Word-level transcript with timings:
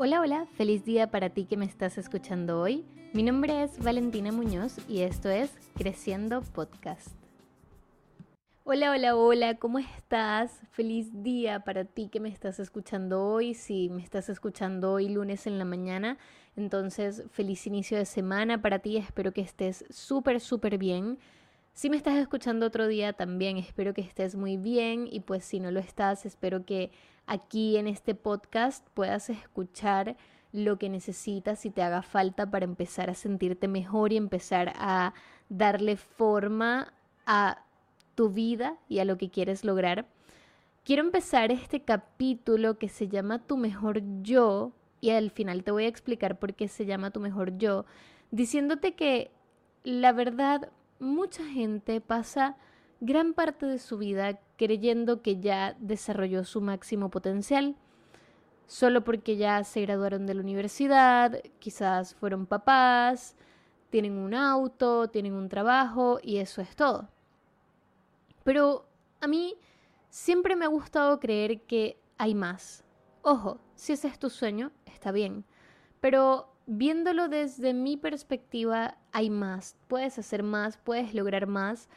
Hola, 0.00 0.20
hola, 0.20 0.46
feliz 0.56 0.84
día 0.84 1.10
para 1.10 1.30
ti 1.30 1.44
que 1.44 1.56
me 1.56 1.64
estás 1.64 1.98
escuchando 1.98 2.60
hoy. 2.60 2.84
Mi 3.12 3.24
nombre 3.24 3.64
es 3.64 3.82
Valentina 3.82 4.30
Muñoz 4.30 4.76
y 4.88 5.00
esto 5.00 5.28
es 5.28 5.50
Creciendo 5.74 6.42
Podcast. 6.42 7.08
Hola, 8.62 8.92
hola, 8.92 9.16
hola, 9.16 9.56
¿cómo 9.56 9.80
estás? 9.80 10.60
Feliz 10.70 11.24
día 11.24 11.64
para 11.64 11.84
ti 11.84 12.06
que 12.12 12.20
me 12.20 12.28
estás 12.28 12.60
escuchando 12.60 13.24
hoy. 13.24 13.54
Si 13.54 13.88
me 13.88 14.00
estás 14.00 14.28
escuchando 14.28 14.92
hoy 14.92 15.08
lunes 15.08 15.48
en 15.48 15.58
la 15.58 15.64
mañana, 15.64 16.16
entonces 16.54 17.24
feliz 17.32 17.66
inicio 17.66 17.98
de 17.98 18.04
semana 18.04 18.62
para 18.62 18.78
ti. 18.78 18.98
Espero 18.98 19.32
que 19.32 19.40
estés 19.40 19.84
súper, 19.90 20.38
súper 20.38 20.78
bien. 20.78 21.18
Si 21.78 21.90
me 21.90 21.96
estás 21.96 22.16
escuchando 22.16 22.66
otro 22.66 22.88
día, 22.88 23.12
también 23.12 23.56
espero 23.56 23.94
que 23.94 24.00
estés 24.00 24.34
muy 24.34 24.56
bien 24.56 25.06
y 25.08 25.20
pues 25.20 25.44
si 25.44 25.60
no 25.60 25.70
lo 25.70 25.78
estás, 25.78 26.26
espero 26.26 26.66
que 26.66 26.90
aquí 27.24 27.76
en 27.76 27.86
este 27.86 28.16
podcast 28.16 28.84
puedas 28.94 29.30
escuchar 29.30 30.16
lo 30.50 30.76
que 30.76 30.88
necesitas 30.88 31.64
y 31.64 31.70
te 31.70 31.82
haga 31.82 32.02
falta 32.02 32.50
para 32.50 32.64
empezar 32.64 33.10
a 33.10 33.14
sentirte 33.14 33.68
mejor 33.68 34.12
y 34.12 34.16
empezar 34.16 34.72
a 34.74 35.14
darle 35.50 35.96
forma 35.96 36.92
a 37.26 37.64
tu 38.16 38.30
vida 38.30 38.76
y 38.88 38.98
a 38.98 39.04
lo 39.04 39.16
que 39.16 39.30
quieres 39.30 39.64
lograr. 39.64 40.08
Quiero 40.82 41.02
empezar 41.02 41.52
este 41.52 41.82
capítulo 41.82 42.76
que 42.76 42.88
se 42.88 43.06
llama 43.06 43.46
Tu 43.46 43.56
mejor 43.56 44.02
yo 44.22 44.72
y 45.00 45.10
al 45.10 45.30
final 45.30 45.62
te 45.62 45.70
voy 45.70 45.84
a 45.84 45.88
explicar 45.88 46.40
por 46.40 46.54
qué 46.54 46.66
se 46.66 46.86
llama 46.86 47.12
Tu 47.12 47.20
mejor 47.20 47.56
yo, 47.56 47.84
diciéndote 48.32 48.96
que 48.96 49.30
la 49.84 50.10
verdad 50.10 50.72
mucha 50.98 51.44
gente 51.44 52.00
pasa 52.00 52.56
gran 53.00 53.34
parte 53.34 53.66
de 53.66 53.78
su 53.78 53.98
vida 53.98 54.40
creyendo 54.56 55.22
que 55.22 55.40
ya 55.40 55.76
desarrolló 55.78 56.44
su 56.44 56.60
máximo 56.60 57.10
potencial, 57.10 57.76
solo 58.66 59.04
porque 59.04 59.36
ya 59.36 59.62
se 59.64 59.82
graduaron 59.82 60.26
de 60.26 60.34
la 60.34 60.42
universidad, 60.42 61.40
quizás 61.58 62.14
fueron 62.14 62.46
papás, 62.46 63.36
tienen 63.90 64.18
un 64.18 64.34
auto, 64.34 65.08
tienen 65.08 65.32
un 65.34 65.48
trabajo 65.48 66.18
y 66.22 66.38
eso 66.38 66.60
es 66.60 66.74
todo. 66.76 67.08
Pero 68.44 68.86
a 69.20 69.26
mí 69.26 69.56
siempre 70.10 70.56
me 70.56 70.64
ha 70.64 70.68
gustado 70.68 71.20
creer 71.20 71.62
que 71.62 71.98
hay 72.18 72.34
más. 72.34 72.84
Ojo, 73.22 73.60
si 73.74 73.92
ese 73.92 74.08
es 74.08 74.18
tu 74.18 74.30
sueño, 74.30 74.72
está 74.86 75.12
bien. 75.12 75.44
Pero 76.00 76.52
viéndolo 76.68 77.28
desde 77.28 77.72
mi 77.72 77.96
perspectiva, 77.96 78.98
hay 79.10 79.30
más. 79.30 79.74
Puedes 79.88 80.18
hacer 80.18 80.42
más, 80.42 80.76
puedes 80.76 81.14
lograr 81.14 81.46
más. 81.46 81.88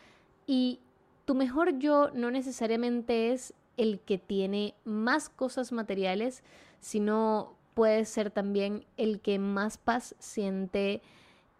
Y 0.48 0.80
tu 1.26 1.36
mejor 1.36 1.78
yo 1.78 2.10
no 2.14 2.32
necesariamente 2.32 3.34
es 3.34 3.54
el 3.78 4.00
que 4.00 4.18
tiene 4.18 4.74
más 4.86 5.30
cosas 5.30 5.74
materiales, 5.74 6.44
sino 6.80 7.58
puede 7.74 8.06
ser 8.06 8.32
también 8.32 8.86
el 8.96 9.20
que 9.20 9.40
más 9.40 9.78
paz 9.78 10.16
siente, 10.20 11.02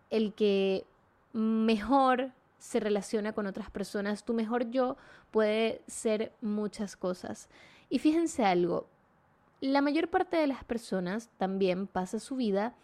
el 0.10 0.34
que 0.34 0.86
mejor 1.34 2.32
se 2.60 2.80
relaciona 2.80 3.34
con 3.34 3.46
otras 3.46 3.70
personas. 3.70 4.24
Tu 4.24 4.34
mejor 4.34 4.72
yo 4.72 4.96
puede 5.32 5.82
ser 5.86 6.32
muchas 6.42 6.96
cosas. 6.96 7.50
Y 7.90 8.00
fíjense 8.00 8.46
algo, 8.46 8.88
la 9.62 9.82
mayor 9.82 10.10
parte 10.10 10.38
de 10.38 10.48
las 10.48 10.64
personas 10.64 11.30
también 11.38 11.88
pasa 11.88 12.20
su 12.20 12.36
vida 12.36 12.76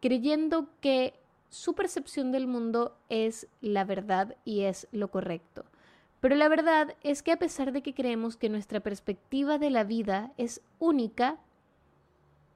creyendo 0.00 0.68
que 0.80 1.14
su 1.48 1.74
percepción 1.74 2.32
del 2.32 2.46
mundo 2.46 2.96
es 3.08 3.46
la 3.60 3.84
verdad 3.84 4.36
y 4.44 4.62
es 4.62 4.88
lo 4.92 5.10
correcto. 5.10 5.64
Pero 6.20 6.34
la 6.34 6.48
verdad 6.48 6.96
es 7.02 7.22
que 7.22 7.32
a 7.32 7.38
pesar 7.38 7.72
de 7.72 7.82
que 7.82 7.94
creemos 7.94 8.36
que 8.36 8.48
nuestra 8.48 8.80
perspectiva 8.80 9.58
de 9.58 9.70
la 9.70 9.84
vida 9.84 10.32
es 10.36 10.60
única, 10.78 11.38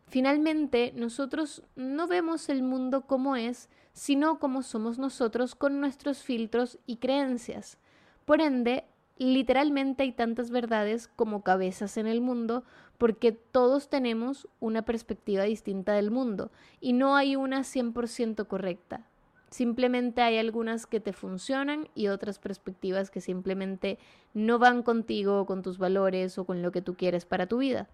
finalmente 0.08 0.92
nosotros 0.94 1.62
no 1.76 2.06
vemos 2.06 2.48
el 2.48 2.62
mundo 2.62 3.06
como 3.06 3.36
es, 3.36 3.68
sino 3.92 4.38
como 4.38 4.62
somos 4.62 4.98
nosotros 4.98 5.54
con 5.54 5.80
nuestros 5.80 6.22
filtros 6.22 6.78
y 6.86 6.96
creencias. 6.96 7.78
Por 8.24 8.40
ende, 8.40 8.84
literalmente 9.16 10.02
hay 10.02 10.12
tantas 10.12 10.50
verdades 10.50 11.08
como 11.08 11.42
cabezas 11.42 11.96
en 11.96 12.06
el 12.06 12.20
mundo 12.20 12.64
porque 12.98 13.32
todos 13.32 13.88
tenemos 13.88 14.48
una 14.60 14.82
perspectiva 14.82 15.44
distinta 15.44 15.92
del 15.92 16.10
mundo 16.10 16.50
y 16.80 16.92
no 16.92 17.16
hay 17.16 17.36
una 17.36 17.60
100% 17.60 18.46
correcta. 18.46 19.06
Simplemente 19.50 20.20
hay 20.20 20.38
algunas 20.38 20.86
que 20.86 20.98
te 20.98 21.12
funcionan 21.12 21.88
y 21.94 22.08
otras 22.08 22.38
perspectivas 22.38 23.10
que 23.10 23.20
simplemente 23.20 23.98
no 24.32 24.58
van 24.58 24.82
contigo, 24.82 25.46
con 25.46 25.62
tus 25.62 25.78
valores 25.78 26.38
o 26.38 26.44
con 26.44 26.60
lo 26.60 26.72
que 26.72 26.82
tú 26.82 26.94
quieres 26.96 27.24
para 27.24 27.46
tu 27.46 27.58
vida. 27.58 27.88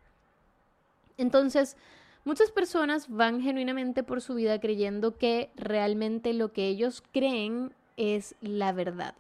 Entonces, 1.18 1.76
muchas 2.24 2.50
personas 2.50 3.10
van 3.10 3.42
genuinamente 3.42 4.02
por 4.02 4.22
su 4.22 4.34
vida 4.34 4.58
creyendo 4.58 5.18
que 5.18 5.50
realmente 5.54 6.32
lo 6.32 6.52
que 6.52 6.66
ellos 6.66 7.02
creen 7.12 7.74
es 7.98 8.34
la 8.40 8.72
verdad. 8.72 9.14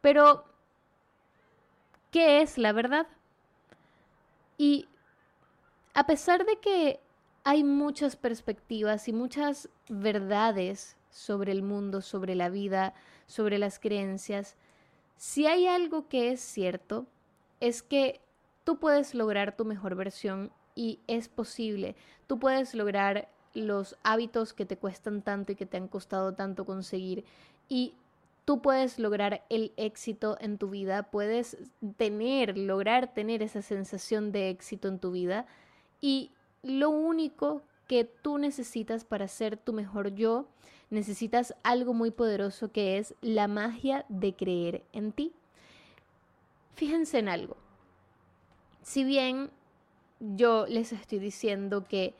Pero, 0.00 0.44
¿qué 2.10 2.40
es 2.40 2.56
la 2.56 2.72
verdad? 2.72 3.06
Y 4.58 4.88
a 5.94 6.06
pesar 6.06 6.44
de 6.44 6.58
que 6.60 7.00
hay 7.44 7.64
muchas 7.64 8.16
perspectivas 8.16 9.08
y 9.08 9.12
muchas 9.12 9.68
verdades 9.88 10.96
sobre 11.10 11.52
el 11.52 11.62
mundo, 11.62 12.00
sobre 12.00 12.34
la 12.34 12.48
vida, 12.48 12.94
sobre 13.26 13.58
las 13.58 13.78
creencias, 13.78 14.56
si 15.16 15.46
hay 15.46 15.66
algo 15.66 16.08
que 16.08 16.32
es 16.32 16.40
cierto, 16.40 17.06
es 17.60 17.82
que 17.82 18.20
tú 18.64 18.78
puedes 18.78 19.14
lograr 19.14 19.56
tu 19.56 19.64
mejor 19.64 19.94
versión 19.94 20.50
y 20.74 21.00
es 21.06 21.28
posible. 21.28 21.94
Tú 22.26 22.38
puedes 22.38 22.74
lograr 22.74 23.28
los 23.54 23.96
hábitos 24.02 24.52
que 24.52 24.64
te 24.66 24.76
cuestan 24.78 25.22
tanto 25.22 25.52
y 25.52 25.56
que 25.56 25.66
te 25.66 25.76
han 25.76 25.88
costado 25.88 26.34
tanto 26.34 26.64
conseguir 26.64 27.24
y 27.68 27.94
tú 28.44 28.60
puedes 28.60 28.98
lograr 28.98 29.44
el 29.50 29.72
éxito 29.76 30.36
en 30.40 30.58
tu 30.58 30.70
vida, 30.70 31.04
puedes 31.04 31.56
tener, 31.96 32.58
lograr 32.58 33.14
tener 33.14 33.42
esa 33.42 33.62
sensación 33.62 34.32
de 34.32 34.50
éxito 34.50 34.88
en 34.88 34.98
tu 34.98 35.12
vida 35.12 35.46
y 36.00 36.30
lo 36.62 36.90
único 36.90 37.62
que 37.86 38.04
tú 38.04 38.38
necesitas 38.38 39.04
para 39.04 39.28
ser 39.28 39.56
tu 39.56 39.72
mejor 39.72 40.14
yo, 40.14 40.46
necesitas 40.90 41.54
algo 41.62 41.94
muy 41.94 42.10
poderoso 42.10 42.72
que 42.72 42.98
es 42.98 43.14
la 43.20 43.48
magia 43.48 44.04
de 44.08 44.34
creer 44.34 44.82
en 44.92 45.12
ti. 45.12 45.32
Fíjense 46.74 47.18
en 47.18 47.28
algo. 47.28 47.56
Si 48.82 49.04
bien 49.04 49.50
yo 50.20 50.66
les 50.66 50.92
estoy 50.92 51.18
diciendo 51.18 51.84
que 51.86 52.14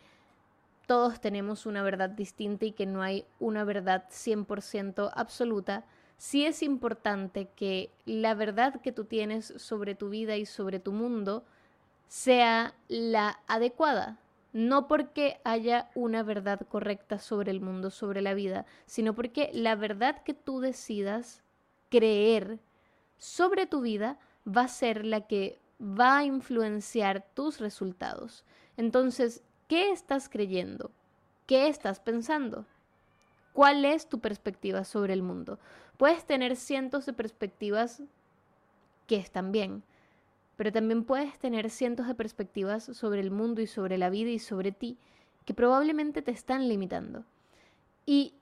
todos 0.86 1.20
tenemos 1.20 1.66
una 1.66 1.82
verdad 1.82 2.10
distinta 2.10 2.66
y 2.66 2.72
que 2.72 2.86
no 2.86 3.02
hay 3.02 3.24
una 3.40 3.64
verdad 3.64 4.04
100% 4.10 5.10
absoluta, 5.14 5.84
sí 6.22 6.46
es 6.46 6.62
importante 6.62 7.48
que 7.56 7.90
la 8.04 8.34
verdad 8.34 8.80
que 8.80 8.92
tú 8.92 9.06
tienes 9.06 9.54
sobre 9.56 9.96
tu 9.96 10.08
vida 10.08 10.36
y 10.36 10.46
sobre 10.46 10.78
tu 10.78 10.92
mundo 10.92 11.44
sea 12.06 12.76
la 12.86 13.40
adecuada, 13.48 14.20
no 14.52 14.86
porque 14.86 15.40
haya 15.42 15.90
una 15.96 16.22
verdad 16.22 16.60
correcta 16.68 17.18
sobre 17.18 17.50
el 17.50 17.60
mundo, 17.60 17.90
sobre 17.90 18.22
la 18.22 18.34
vida, 18.34 18.66
sino 18.86 19.14
porque 19.14 19.50
la 19.52 19.74
verdad 19.74 20.22
que 20.22 20.32
tú 20.32 20.60
decidas 20.60 21.42
creer 21.88 22.60
sobre 23.18 23.66
tu 23.66 23.80
vida 23.80 24.20
va 24.46 24.62
a 24.62 24.68
ser 24.68 25.04
la 25.04 25.22
que 25.26 25.58
va 25.80 26.18
a 26.18 26.24
influenciar 26.24 27.26
tus 27.34 27.58
resultados. 27.58 28.44
Entonces, 28.76 29.42
¿qué 29.66 29.90
estás 29.90 30.28
creyendo? 30.28 30.92
¿Qué 31.46 31.66
estás 31.66 31.98
pensando? 31.98 32.64
¿Cuál 33.52 33.84
es 33.84 34.08
tu 34.08 34.18
perspectiva 34.18 34.84
sobre 34.84 35.12
el 35.12 35.22
mundo? 35.22 35.58
Puedes 35.96 36.24
tener 36.24 36.56
cientos 36.56 37.06
de 37.06 37.12
perspectivas 37.12 38.02
que 39.06 39.16
están 39.16 39.52
bien, 39.52 39.82
pero 40.56 40.72
también 40.72 41.04
puedes 41.04 41.38
tener 41.38 41.70
cientos 41.70 42.06
de 42.06 42.14
perspectivas 42.14 42.84
sobre 42.84 43.20
el 43.20 43.30
mundo 43.30 43.60
y 43.60 43.66
sobre 43.66 43.98
la 43.98 44.10
vida 44.10 44.30
y 44.30 44.38
sobre 44.38 44.72
ti 44.72 44.96
que 45.44 45.54
probablemente 45.54 46.22
te 46.22 46.30
están 46.30 46.68
limitando. 46.68 47.24
Y 48.06 48.34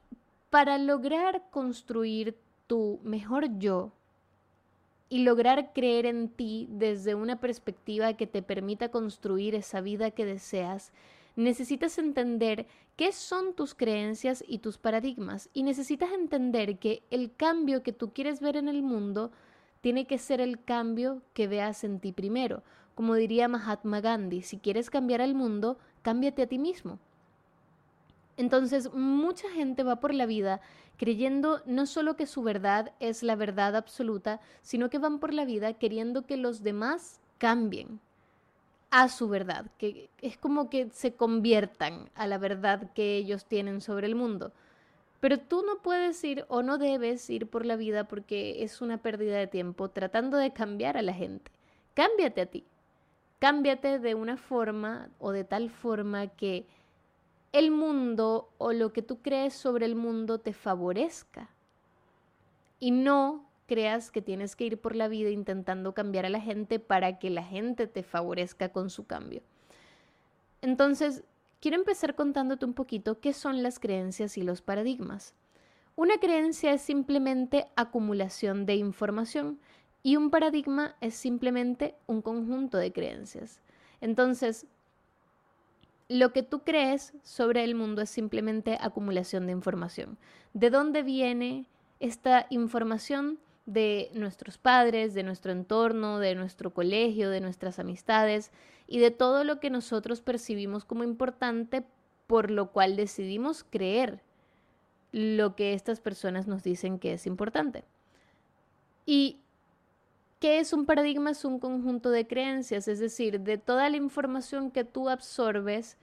para 0.50 0.78
lograr 0.78 1.42
construir 1.50 2.36
tu 2.66 3.00
mejor 3.02 3.58
yo 3.58 3.92
y 5.08 5.24
lograr 5.24 5.72
creer 5.72 6.06
en 6.06 6.28
ti 6.28 6.68
desde 6.70 7.14
una 7.14 7.40
perspectiva 7.40 8.12
que 8.14 8.26
te 8.26 8.42
permita 8.42 8.90
construir 8.90 9.54
esa 9.54 9.80
vida 9.80 10.12
que 10.12 10.24
deseas, 10.24 10.92
necesitas 11.36 11.98
entender 11.98 12.66
qué 13.00 13.12
son 13.12 13.54
tus 13.54 13.74
creencias 13.74 14.44
y 14.46 14.58
tus 14.58 14.76
paradigmas 14.76 15.48
y 15.54 15.62
necesitas 15.62 16.12
entender 16.12 16.78
que 16.78 17.02
el 17.10 17.34
cambio 17.34 17.82
que 17.82 17.94
tú 17.94 18.12
quieres 18.12 18.42
ver 18.42 18.58
en 18.58 18.68
el 18.68 18.82
mundo 18.82 19.32
tiene 19.80 20.06
que 20.06 20.18
ser 20.18 20.38
el 20.42 20.62
cambio 20.62 21.22
que 21.32 21.48
veas 21.48 21.82
en 21.82 21.98
ti 21.98 22.12
primero. 22.12 22.62
Como 22.94 23.14
diría 23.14 23.48
Mahatma 23.48 24.02
Gandhi, 24.02 24.42
si 24.42 24.58
quieres 24.58 24.90
cambiar 24.90 25.22
al 25.22 25.34
mundo, 25.34 25.78
cámbiate 26.02 26.42
a 26.42 26.46
ti 26.46 26.58
mismo. 26.58 26.98
Entonces, 28.36 28.92
mucha 28.92 29.48
gente 29.48 29.82
va 29.82 29.96
por 29.98 30.12
la 30.12 30.26
vida 30.26 30.60
creyendo 30.98 31.62
no 31.64 31.86
solo 31.86 32.16
que 32.16 32.26
su 32.26 32.42
verdad 32.42 32.92
es 33.00 33.22
la 33.22 33.34
verdad 33.34 33.76
absoluta, 33.76 34.42
sino 34.60 34.90
que 34.90 34.98
van 34.98 35.20
por 35.20 35.32
la 35.32 35.46
vida 35.46 35.72
queriendo 35.72 36.26
que 36.26 36.36
los 36.36 36.62
demás 36.62 37.18
cambien. 37.38 37.98
A 38.90 39.08
su 39.08 39.28
verdad, 39.28 39.66
que 39.78 40.10
es 40.20 40.36
como 40.36 40.68
que 40.68 40.90
se 40.90 41.14
conviertan 41.14 42.10
a 42.14 42.26
la 42.26 42.38
verdad 42.38 42.92
que 42.92 43.16
ellos 43.16 43.44
tienen 43.44 43.80
sobre 43.80 44.06
el 44.06 44.14
mundo. 44.14 44.52
Pero 45.20 45.38
tú 45.38 45.62
no 45.62 45.82
puedes 45.82 46.22
ir 46.24 46.44
o 46.48 46.62
no 46.62 46.78
debes 46.78 47.28
ir 47.30 47.46
por 47.46 47.66
la 47.66 47.76
vida 47.76 48.04
porque 48.04 48.64
es 48.64 48.80
una 48.80 48.98
pérdida 48.98 49.36
de 49.36 49.46
tiempo 49.46 49.90
tratando 49.90 50.38
de 50.38 50.52
cambiar 50.52 50.96
a 50.96 51.02
la 51.02 51.12
gente. 51.12 51.50
Cámbiate 51.94 52.40
a 52.40 52.46
ti. 52.46 52.64
Cámbiate 53.38 53.98
de 53.98 54.14
una 54.14 54.36
forma 54.36 55.10
o 55.18 55.30
de 55.32 55.44
tal 55.44 55.70
forma 55.70 56.26
que 56.28 56.66
el 57.52 57.70
mundo 57.70 58.50
o 58.58 58.72
lo 58.72 58.92
que 58.92 59.02
tú 59.02 59.20
crees 59.20 59.54
sobre 59.54 59.86
el 59.86 59.94
mundo 59.94 60.38
te 60.38 60.52
favorezca. 60.52 61.50
Y 62.78 62.90
no 62.92 63.49
creas 63.70 64.10
que 64.10 64.20
tienes 64.20 64.56
que 64.56 64.64
ir 64.64 64.80
por 64.80 64.96
la 64.96 65.06
vida 65.06 65.30
intentando 65.30 65.94
cambiar 65.94 66.26
a 66.26 66.28
la 66.28 66.40
gente 66.40 66.80
para 66.80 67.20
que 67.20 67.30
la 67.30 67.44
gente 67.44 67.86
te 67.86 68.02
favorezca 68.02 68.70
con 68.70 68.90
su 68.90 69.06
cambio. 69.06 69.42
Entonces, 70.60 71.22
quiero 71.60 71.76
empezar 71.76 72.16
contándote 72.16 72.64
un 72.64 72.74
poquito 72.74 73.20
qué 73.20 73.32
son 73.32 73.62
las 73.62 73.78
creencias 73.78 74.36
y 74.36 74.42
los 74.42 74.60
paradigmas. 74.60 75.34
Una 75.94 76.18
creencia 76.18 76.72
es 76.72 76.82
simplemente 76.82 77.68
acumulación 77.76 78.66
de 78.66 78.74
información 78.74 79.60
y 80.02 80.16
un 80.16 80.30
paradigma 80.30 80.96
es 81.00 81.14
simplemente 81.14 81.94
un 82.08 82.22
conjunto 82.22 82.76
de 82.76 82.92
creencias. 82.92 83.60
Entonces, 84.00 84.66
lo 86.08 86.32
que 86.32 86.42
tú 86.42 86.64
crees 86.64 87.12
sobre 87.22 87.62
el 87.62 87.76
mundo 87.76 88.02
es 88.02 88.10
simplemente 88.10 88.78
acumulación 88.80 89.46
de 89.46 89.52
información. 89.52 90.18
¿De 90.54 90.70
dónde 90.70 91.04
viene 91.04 91.66
esta 92.00 92.48
información? 92.50 93.38
De 93.72 94.10
nuestros 94.14 94.58
padres, 94.58 95.14
de 95.14 95.22
nuestro 95.22 95.52
entorno, 95.52 96.18
de 96.18 96.34
nuestro 96.34 96.74
colegio, 96.74 97.30
de 97.30 97.40
nuestras 97.40 97.78
amistades 97.78 98.50
y 98.86 98.98
de 98.98 99.10
todo 99.10 99.44
lo 99.44 99.60
que 99.60 99.70
nosotros 99.70 100.20
percibimos 100.20 100.84
como 100.84 101.04
importante, 101.04 101.84
por 102.26 102.50
lo 102.50 102.72
cual 102.72 102.96
decidimos 102.96 103.64
creer 103.64 104.22
lo 105.12 105.54
que 105.54 105.74
estas 105.74 106.00
personas 106.00 106.46
nos 106.46 106.62
dicen 106.62 106.98
que 106.98 107.12
es 107.12 107.26
importante. 107.26 107.84
¿Y 109.06 109.38
qué 110.40 110.58
es 110.58 110.72
un 110.72 110.86
paradigma? 110.86 111.30
Es 111.30 111.44
un 111.44 111.60
conjunto 111.60 112.10
de 112.10 112.26
creencias, 112.26 112.88
es 112.88 112.98
decir, 112.98 113.40
de 113.40 113.58
toda 113.58 113.88
la 113.88 113.96
información 113.96 114.70
que 114.70 114.84
tú 114.84 115.08
absorbes, 115.08 115.96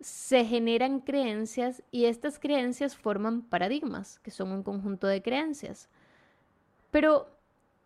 se 0.00 0.44
generan 0.44 0.98
creencias 0.98 1.84
y 1.92 2.06
estas 2.06 2.40
creencias 2.40 2.96
forman 2.96 3.42
paradigmas, 3.42 4.18
que 4.18 4.32
son 4.32 4.50
un 4.50 4.64
conjunto 4.64 5.06
de 5.06 5.22
creencias. 5.22 5.88
Pero 6.92 7.26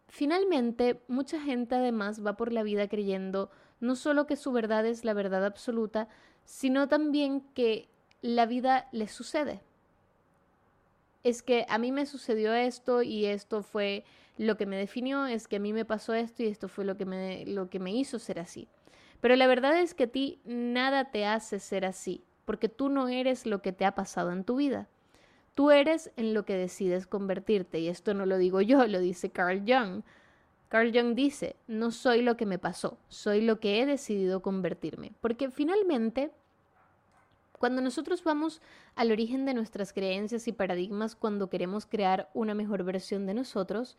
finalmente 0.08 1.00
mucha 1.08 1.40
gente 1.40 1.76
además 1.76 2.26
va 2.26 2.36
por 2.36 2.52
la 2.52 2.64
vida 2.64 2.88
creyendo 2.88 3.50
no 3.80 3.94
solo 3.94 4.26
que 4.26 4.36
su 4.36 4.52
verdad 4.52 4.84
es 4.84 5.04
la 5.04 5.14
verdad 5.14 5.44
absoluta, 5.44 6.08
sino 6.44 6.88
también 6.88 7.40
que 7.54 7.88
la 8.20 8.46
vida 8.46 8.88
le 8.90 9.06
sucede. 9.06 9.60
Es 11.22 11.42
que 11.42 11.66
a 11.68 11.78
mí 11.78 11.92
me 11.92 12.06
sucedió 12.06 12.52
esto 12.52 13.02
y 13.02 13.26
esto 13.26 13.62
fue 13.62 14.04
lo 14.38 14.56
que 14.56 14.66
me 14.66 14.76
definió, 14.76 15.26
es 15.26 15.46
que 15.46 15.56
a 15.56 15.60
mí 15.60 15.72
me 15.72 15.84
pasó 15.84 16.14
esto 16.14 16.42
y 16.42 16.46
esto 16.46 16.68
fue 16.68 16.84
lo 16.84 16.96
que 16.96 17.04
me, 17.04 17.44
lo 17.46 17.70
que 17.70 17.78
me 17.78 17.92
hizo 17.92 18.18
ser 18.18 18.40
así. 18.40 18.68
Pero 19.20 19.36
la 19.36 19.46
verdad 19.46 19.78
es 19.78 19.94
que 19.94 20.04
a 20.04 20.08
ti 20.08 20.40
nada 20.44 21.10
te 21.10 21.26
hace 21.26 21.60
ser 21.60 21.84
así, 21.84 22.24
porque 22.44 22.68
tú 22.68 22.88
no 22.88 23.08
eres 23.08 23.46
lo 23.46 23.62
que 23.62 23.72
te 23.72 23.84
ha 23.84 23.94
pasado 23.94 24.32
en 24.32 24.44
tu 24.44 24.56
vida. 24.56 24.88
Tú 25.56 25.70
eres 25.70 26.10
en 26.16 26.34
lo 26.34 26.44
que 26.44 26.54
decides 26.54 27.06
convertirte. 27.06 27.80
Y 27.80 27.88
esto 27.88 28.12
no 28.12 28.26
lo 28.26 28.36
digo 28.36 28.60
yo, 28.60 28.86
lo 28.86 29.00
dice 29.00 29.30
Carl 29.30 29.62
Jung. 29.66 30.02
Carl 30.68 30.92
Jung 30.92 31.14
dice, 31.14 31.56
no 31.66 31.92
soy 31.92 32.20
lo 32.20 32.36
que 32.36 32.44
me 32.44 32.58
pasó, 32.58 32.98
soy 33.08 33.40
lo 33.40 33.58
que 33.58 33.80
he 33.80 33.86
decidido 33.86 34.42
convertirme. 34.42 35.12
Porque 35.22 35.50
finalmente, 35.50 36.30
cuando 37.58 37.80
nosotros 37.80 38.22
vamos 38.22 38.60
al 38.96 39.10
origen 39.10 39.46
de 39.46 39.54
nuestras 39.54 39.94
creencias 39.94 40.46
y 40.46 40.52
paradigmas, 40.52 41.16
cuando 41.16 41.48
queremos 41.48 41.86
crear 41.86 42.28
una 42.34 42.52
mejor 42.54 42.84
versión 42.84 43.24
de 43.24 43.32
nosotros, 43.32 43.96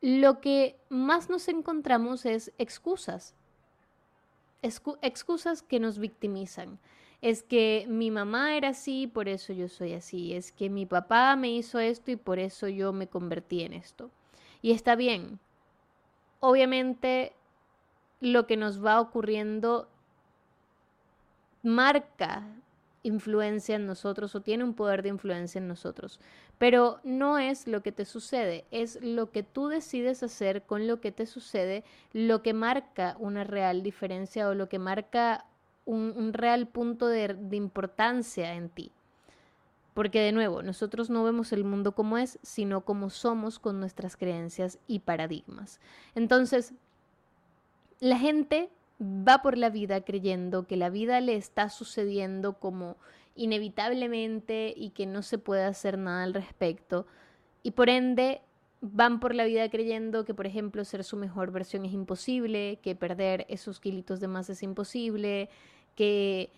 lo 0.00 0.40
que 0.40 0.78
más 0.90 1.28
nos 1.28 1.48
encontramos 1.48 2.24
es 2.24 2.52
excusas. 2.56 3.34
excusas 4.62 5.62
que 5.62 5.80
nos 5.80 5.98
victimizan 5.98 6.78
es 7.20 7.42
que 7.42 7.86
mi 7.88 8.10
mamá 8.10 8.56
era 8.56 8.68
así, 8.68 9.06
por 9.06 9.28
eso 9.28 9.52
yo 9.52 9.68
soy 9.68 9.94
así, 9.94 10.34
es 10.34 10.52
que 10.52 10.70
mi 10.70 10.86
papá 10.86 11.34
me 11.36 11.50
hizo 11.50 11.78
esto 11.78 12.10
y 12.10 12.16
por 12.16 12.38
eso 12.38 12.68
yo 12.68 12.92
me 12.92 13.08
convertí 13.08 13.62
en 13.62 13.72
esto. 13.72 14.10
Y 14.62 14.72
está 14.72 14.94
bien. 14.94 15.38
Obviamente 16.40 17.32
lo 18.20 18.46
que 18.46 18.56
nos 18.56 18.84
va 18.84 19.00
ocurriendo 19.00 19.88
marca 21.62 22.46
influencia 23.02 23.76
en 23.76 23.86
nosotros 23.86 24.34
o 24.34 24.40
tiene 24.40 24.64
un 24.64 24.74
poder 24.74 25.02
de 25.02 25.08
influencia 25.08 25.58
en 25.58 25.68
nosotros. 25.68 26.20
Pero 26.58 27.00
no 27.04 27.38
es 27.38 27.66
lo 27.66 27.82
que 27.82 27.92
te 27.92 28.04
sucede, 28.04 28.64
es 28.70 29.00
lo 29.02 29.30
que 29.30 29.42
tú 29.42 29.68
decides 29.68 30.22
hacer 30.22 30.62
con 30.62 30.86
lo 30.86 31.00
que 31.00 31.12
te 31.12 31.26
sucede, 31.26 31.84
lo 32.12 32.42
que 32.42 32.52
marca 32.52 33.16
una 33.18 33.44
real 33.44 33.82
diferencia 33.82 34.48
o 34.48 34.54
lo 34.54 34.68
que 34.68 34.78
marca 34.78 35.44
un, 35.88 36.32
real 36.34 36.68
punto 36.68 37.06
de, 37.06 37.36
importancia 37.52 38.54
en 38.54 38.68
ti. 38.68 38.92
Porque 39.94 40.20
de 40.20 40.32
nuevo, 40.32 40.62
nosotros 40.62 41.10
no 41.10 41.24
vemos 41.24 41.52
el 41.52 41.64
mundo 41.64 41.92
como 41.92 42.18
es, 42.18 42.38
sino 42.42 42.82
como 42.82 43.10
somos 43.10 43.58
con 43.58 43.80
nuestras 43.80 44.16
creencias 44.16 44.78
y 44.86 45.00
paradigmas. 45.00 45.80
Entonces, 46.14 46.74
la 48.00 48.18
gente 48.18 48.70
va 49.00 49.42
por 49.42 49.56
la 49.56 49.70
vida 49.70 50.02
creyendo 50.02 50.66
que 50.66 50.76
la 50.76 50.90
vida 50.90 51.20
le 51.20 51.36
está 51.36 51.68
sucediendo 51.68 52.54
como 52.58 52.96
inevitablemente 53.34 54.74
y 54.76 54.90
que 54.90 55.06
no 55.06 55.22
se 55.22 55.38
puede 55.38 55.64
hacer 55.64 55.98
nada 55.98 56.22
al 56.22 56.34
respecto. 56.34 57.06
Y 57.62 57.72
por 57.72 57.88
ende 57.88 58.42
van 58.80 59.18
por 59.18 59.34
la 59.34 59.44
vida 59.44 59.68
creyendo 59.68 60.24
que, 60.24 60.34
por 60.34 60.46
ejemplo, 60.46 60.84
ser 60.84 61.02
su 61.02 61.16
mejor 61.16 61.50
versión 61.50 61.84
es 61.84 61.92
imposible, 61.92 62.78
que 62.82 62.94
perder 62.94 63.46
esos 63.48 63.80
kilitos 63.80 64.20
de 64.20 64.28
más 64.28 64.48
es 64.50 64.62
imposible, 64.62 65.48
que 65.98 66.48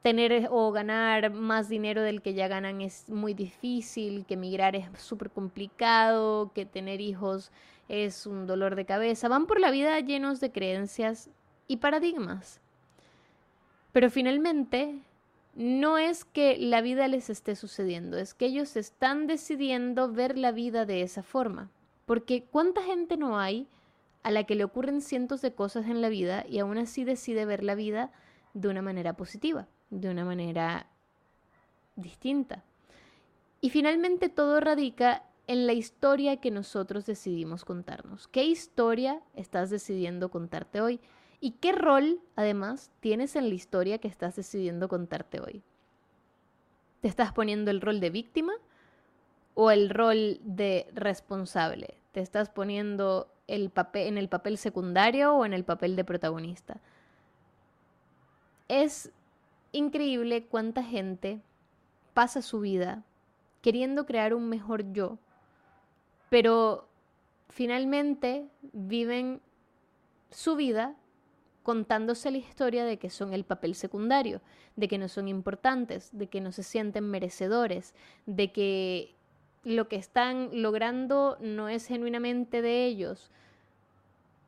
tener 0.00 0.48
o 0.50 0.72
ganar 0.72 1.30
más 1.30 1.68
dinero 1.68 2.00
del 2.00 2.22
que 2.22 2.32
ya 2.32 2.48
ganan 2.48 2.80
es 2.80 3.10
muy 3.10 3.34
difícil, 3.34 4.24
que 4.24 4.32
emigrar 4.32 4.74
es 4.74 4.86
súper 4.98 5.28
complicado, 5.28 6.50
que 6.54 6.64
tener 6.64 7.02
hijos 7.02 7.52
es 7.90 8.26
un 8.26 8.46
dolor 8.46 8.74
de 8.74 8.86
cabeza. 8.86 9.28
Van 9.28 9.46
por 9.46 9.60
la 9.60 9.70
vida 9.70 10.00
llenos 10.00 10.40
de 10.40 10.52
creencias 10.52 11.28
y 11.68 11.76
paradigmas. 11.76 12.62
Pero 13.92 14.08
finalmente 14.08 15.00
no 15.54 15.98
es 15.98 16.24
que 16.24 16.56
la 16.56 16.80
vida 16.80 17.08
les 17.08 17.28
esté 17.28 17.56
sucediendo, 17.56 18.16
es 18.16 18.32
que 18.32 18.46
ellos 18.46 18.74
están 18.76 19.26
decidiendo 19.26 20.10
ver 20.10 20.38
la 20.38 20.50
vida 20.50 20.86
de 20.86 21.02
esa 21.02 21.22
forma. 21.22 21.68
Porque 22.06 22.44
¿cuánta 22.50 22.82
gente 22.82 23.18
no 23.18 23.38
hay 23.38 23.68
a 24.22 24.30
la 24.30 24.44
que 24.44 24.54
le 24.54 24.64
ocurren 24.64 25.02
cientos 25.02 25.42
de 25.42 25.52
cosas 25.52 25.88
en 25.88 26.00
la 26.00 26.08
vida 26.08 26.46
y 26.48 26.58
aún 26.58 26.78
así 26.78 27.04
decide 27.04 27.44
ver 27.44 27.62
la 27.62 27.74
vida 27.74 28.10
de 28.54 28.68
una 28.68 28.82
manera 28.82 29.14
positiva, 29.14 29.66
de 29.90 30.10
una 30.10 30.24
manera 30.24 30.86
distinta. 31.96 32.64
Y 33.60 33.70
finalmente 33.70 34.28
todo 34.28 34.60
radica 34.60 35.24
en 35.46 35.66
la 35.66 35.72
historia 35.72 36.38
que 36.38 36.50
nosotros 36.50 37.06
decidimos 37.06 37.64
contarnos. 37.64 38.28
¿Qué 38.28 38.44
historia 38.44 39.20
estás 39.34 39.70
decidiendo 39.70 40.30
contarte 40.30 40.80
hoy? 40.80 41.00
¿Y 41.40 41.52
qué 41.52 41.72
rol, 41.72 42.20
además, 42.36 42.90
tienes 43.00 43.34
en 43.36 43.48
la 43.48 43.54
historia 43.54 43.98
que 43.98 44.08
estás 44.08 44.36
decidiendo 44.36 44.88
contarte 44.88 45.40
hoy? 45.40 45.62
¿Te 47.00 47.08
estás 47.08 47.32
poniendo 47.32 47.70
el 47.70 47.80
rol 47.80 47.98
de 47.98 48.10
víctima 48.10 48.52
o 49.54 49.70
el 49.72 49.90
rol 49.90 50.38
de 50.42 50.86
responsable? 50.94 51.98
¿Te 52.12 52.20
estás 52.20 52.48
poniendo 52.48 53.32
el 53.48 53.70
papel, 53.70 54.06
en 54.06 54.18
el 54.18 54.28
papel 54.28 54.56
secundario 54.56 55.34
o 55.34 55.44
en 55.44 55.52
el 55.52 55.64
papel 55.64 55.96
de 55.96 56.04
protagonista? 56.04 56.80
Es 58.72 59.12
increíble 59.72 60.46
cuánta 60.46 60.82
gente 60.82 61.42
pasa 62.14 62.40
su 62.40 62.60
vida 62.60 63.04
queriendo 63.60 64.06
crear 64.06 64.32
un 64.32 64.48
mejor 64.48 64.94
yo, 64.94 65.18
pero 66.30 66.88
finalmente 67.50 68.48
viven 68.72 69.42
su 70.30 70.56
vida 70.56 70.96
contándose 71.62 72.30
la 72.30 72.38
historia 72.38 72.86
de 72.86 72.98
que 72.98 73.10
son 73.10 73.34
el 73.34 73.44
papel 73.44 73.74
secundario, 73.74 74.40
de 74.76 74.88
que 74.88 74.96
no 74.96 75.08
son 75.08 75.28
importantes, 75.28 76.08
de 76.12 76.28
que 76.28 76.40
no 76.40 76.50
se 76.50 76.62
sienten 76.62 77.10
merecedores, 77.10 77.94
de 78.24 78.52
que 78.52 79.14
lo 79.64 79.86
que 79.86 79.96
están 79.96 80.48
logrando 80.62 81.36
no 81.42 81.68
es 81.68 81.88
genuinamente 81.88 82.62
de 82.62 82.86
ellos. 82.86 83.30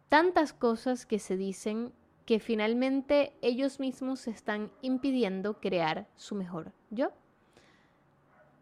Tantas 0.09 0.55
cosas 0.55 1.05
que 1.05 1.19
se 1.19 1.37
dicen 1.37 1.93
que 2.27 2.41
finalmente 2.41 3.33
ellos 3.43 3.81
mismos 3.81 4.27
están 4.27 4.71
impidiendo 4.81 5.61
crear 5.61 6.07
su 6.17 6.35
mejor 6.35 6.73
yo. 6.91 7.13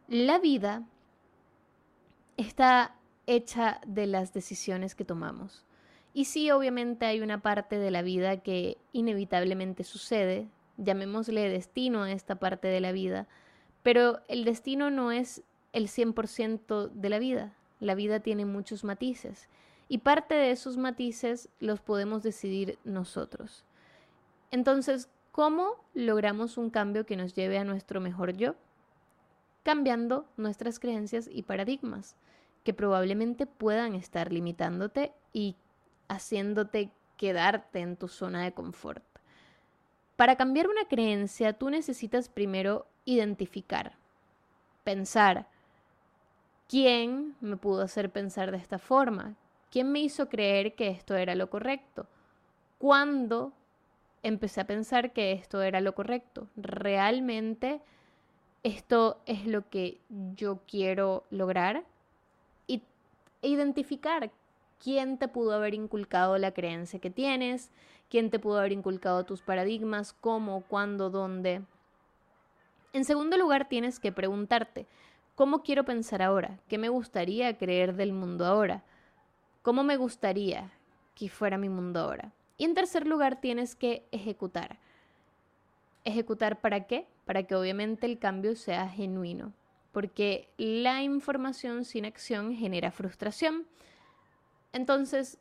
La 0.09 0.39
vida 0.39 0.85
está 2.37 2.97
hecha 3.27 3.81
de 3.87 4.07
las 4.07 4.33
decisiones 4.33 4.95
que 4.95 5.05
tomamos. 5.05 5.65
Y 6.13 6.27
sí, 6.27 6.51
obviamente 6.51 7.07
hay 7.07 7.21
una 7.21 7.41
parte 7.41 7.79
de 7.79 7.91
la 7.91 8.03
vida 8.03 8.39
que 8.39 8.77
inevitablemente 8.93 9.85
sucede, 9.85 10.49
llamémosle 10.77 11.49
destino 11.49 12.03
a 12.03 12.13
esta 12.13 12.35
parte 12.37 12.69
de 12.69 12.81
la 12.81 12.93
vida, 12.93 13.29
pero 13.83 14.21
el 14.29 14.45
destino 14.45 14.91
no 14.91 15.13
es 15.13 15.43
el 15.73 15.89
100% 15.89 16.91
de 16.91 17.09
la 17.09 17.19
vida, 17.19 17.55
la 17.81 17.95
vida 17.95 18.21
tiene 18.21 18.45
muchos 18.45 18.85
matices 18.85 19.49
y 19.93 19.99
parte 19.99 20.35
de 20.35 20.53
esos 20.53 20.79
matices 20.79 21.51
los 21.61 21.83
podemos 21.83 22.23
decidir 22.23 22.79
nosotros. 22.83 23.63
Entonces, 24.51 25.11
¿cómo 25.33 25.85
logramos 25.93 26.57
un 26.57 26.71
cambio 26.71 27.05
que 27.05 27.15
nos 27.15 27.35
lleve 27.35 27.59
a 27.59 27.65
nuestro 27.65 28.01
mejor 28.01 28.35
yo? 28.35 28.55
Cambiando 29.65 30.25
nuestras 30.39 30.79
creencias 30.79 31.29
y 31.31 31.43
paradigmas, 31.43 32.17
que 32.65 32.73
probablemente 32.73 33.45
puedan 33.45 33.95
estar 33.95 34.33
limitándote 34.33 35.13
y 35.35 35.57
haciéndote 36.09 36.91
quedarte 37.19 37.81
en 37.81 37.99
tu 37.99 38.09
zona 38.09 38.45
de 38.45 38.53
confort. 38.53 39.05
Para 40.17 40.37
cambiar 40.37 40.69
una 40.69 40.87
creencia, 40.87 41.53
tú 41.53 41.69
necesitas 41.69 42.31
primero 42.31 42.87
identificar, 43.05 43.93
pensar, 44.85 45.49
¿quién 46.67 47.37
me 47.43 47.59
pudo 47.59 47.83
hacer 47.83 48.09
pensar 48.09 48.53
de 48.53 48.57
esta 48.57 48.79
forma? 48.79 49.37
¿Quién 49.73 49.91
me 49.91 50.01
hizo 50.01 50.29
creer 50.29 50.75
que 50.75 50.89
esto 50.89 51.17
era 51.17 51.35
lo 51.35 51.49
correcto? 51.49 52.07
¿Cuándo 52.77 53.55
empecé 54.23 54.61
a 54.61 54.67
pensar 54.67 55.15
que 55.15 55.33
esto 55.33 55.63
era 55.63 55.81
lo 55.81 55.95
correcto? 55.95 56.47
¿Realmente 56.57 57.81
esto 58.63 59.23
es 59.25 59.47
lo 59.47 59.71
que 59.71 59.99
yo 60.37 60.59
quiero 60.69 61.25
lograr? 61.31 61.85
Y 62.67 62.83
identificar 63.41 64.31
quién 64.79 65.17
te 65.17 65.27
pudo 65.27 65.55
haber 65.55 65.73
inculcado 65.73 66.37
la 66.37 66.53
creencia 66.53 67.01
que 67.01 67.11
tienes, 67.11 67.71
quién 68.11 68.29
te 68.29 68.39
pudo 68.39 68.59
haber 68.59 68.73
inculcado 68.73 69.25
tus 69.25 69.41
paradigmas, 69.41 70.13
cómo, 70.13 70.65
cuándo, 70.69 71.09
dónde. 71.09 71.63
En 72.93 73.07
segundo 73.07 73.39
lugar, 73.39 73.71
tienes 73.71 73.99
que 73.99 74.13
preguntarte, 74.13 74.87
¿cómo 75.35 75.63
quiero 75.63 75.87
pensar 75.87 76.21
ahora? 76.21 76.59
¿Qué 76.69 76.77
me 76.77 76.91
gustaría 76.91 77.57
creer 77.57 77.95
del 77.95 78.13
mundo 78.13 78.45
ahora? 78.45 78.85
¿Cómo 79.63 79.85
me 79.85 79.97
gustaría 79.97 80.73
que 81.15 81.29
fuera 81.29 81.57
mi 81.57 81.69
mundo 81.69 82.01
ahora? 82.01 82.33
Y 82.59 82.65
en 82.65 82.75
tercer 82.75 83.07
lugar, 83.07 83.41
tienes 83.41 83.77
que 83.77 84.05
ejecutar. 84.11 84.79
¿Ejecutar 86.05 86.61
para 86.61 86.89
qué? 86.89 87.07
Para 87.25 87.45
que 87.45 87.55
obviamente 87.55 88.07
el 88.07 88.19
cambio 88.19 88.57
sea 88.57 88.89
genuino, 88.89 89.53
porque 89.93 90.49
la 90.59 91.03
información 91.03 91.85
sin 91.85 92.05
acción 92.05 92.57
genera 92.57 92.91
frustración. 92.91 93.67
Entonces, 94.73 95.39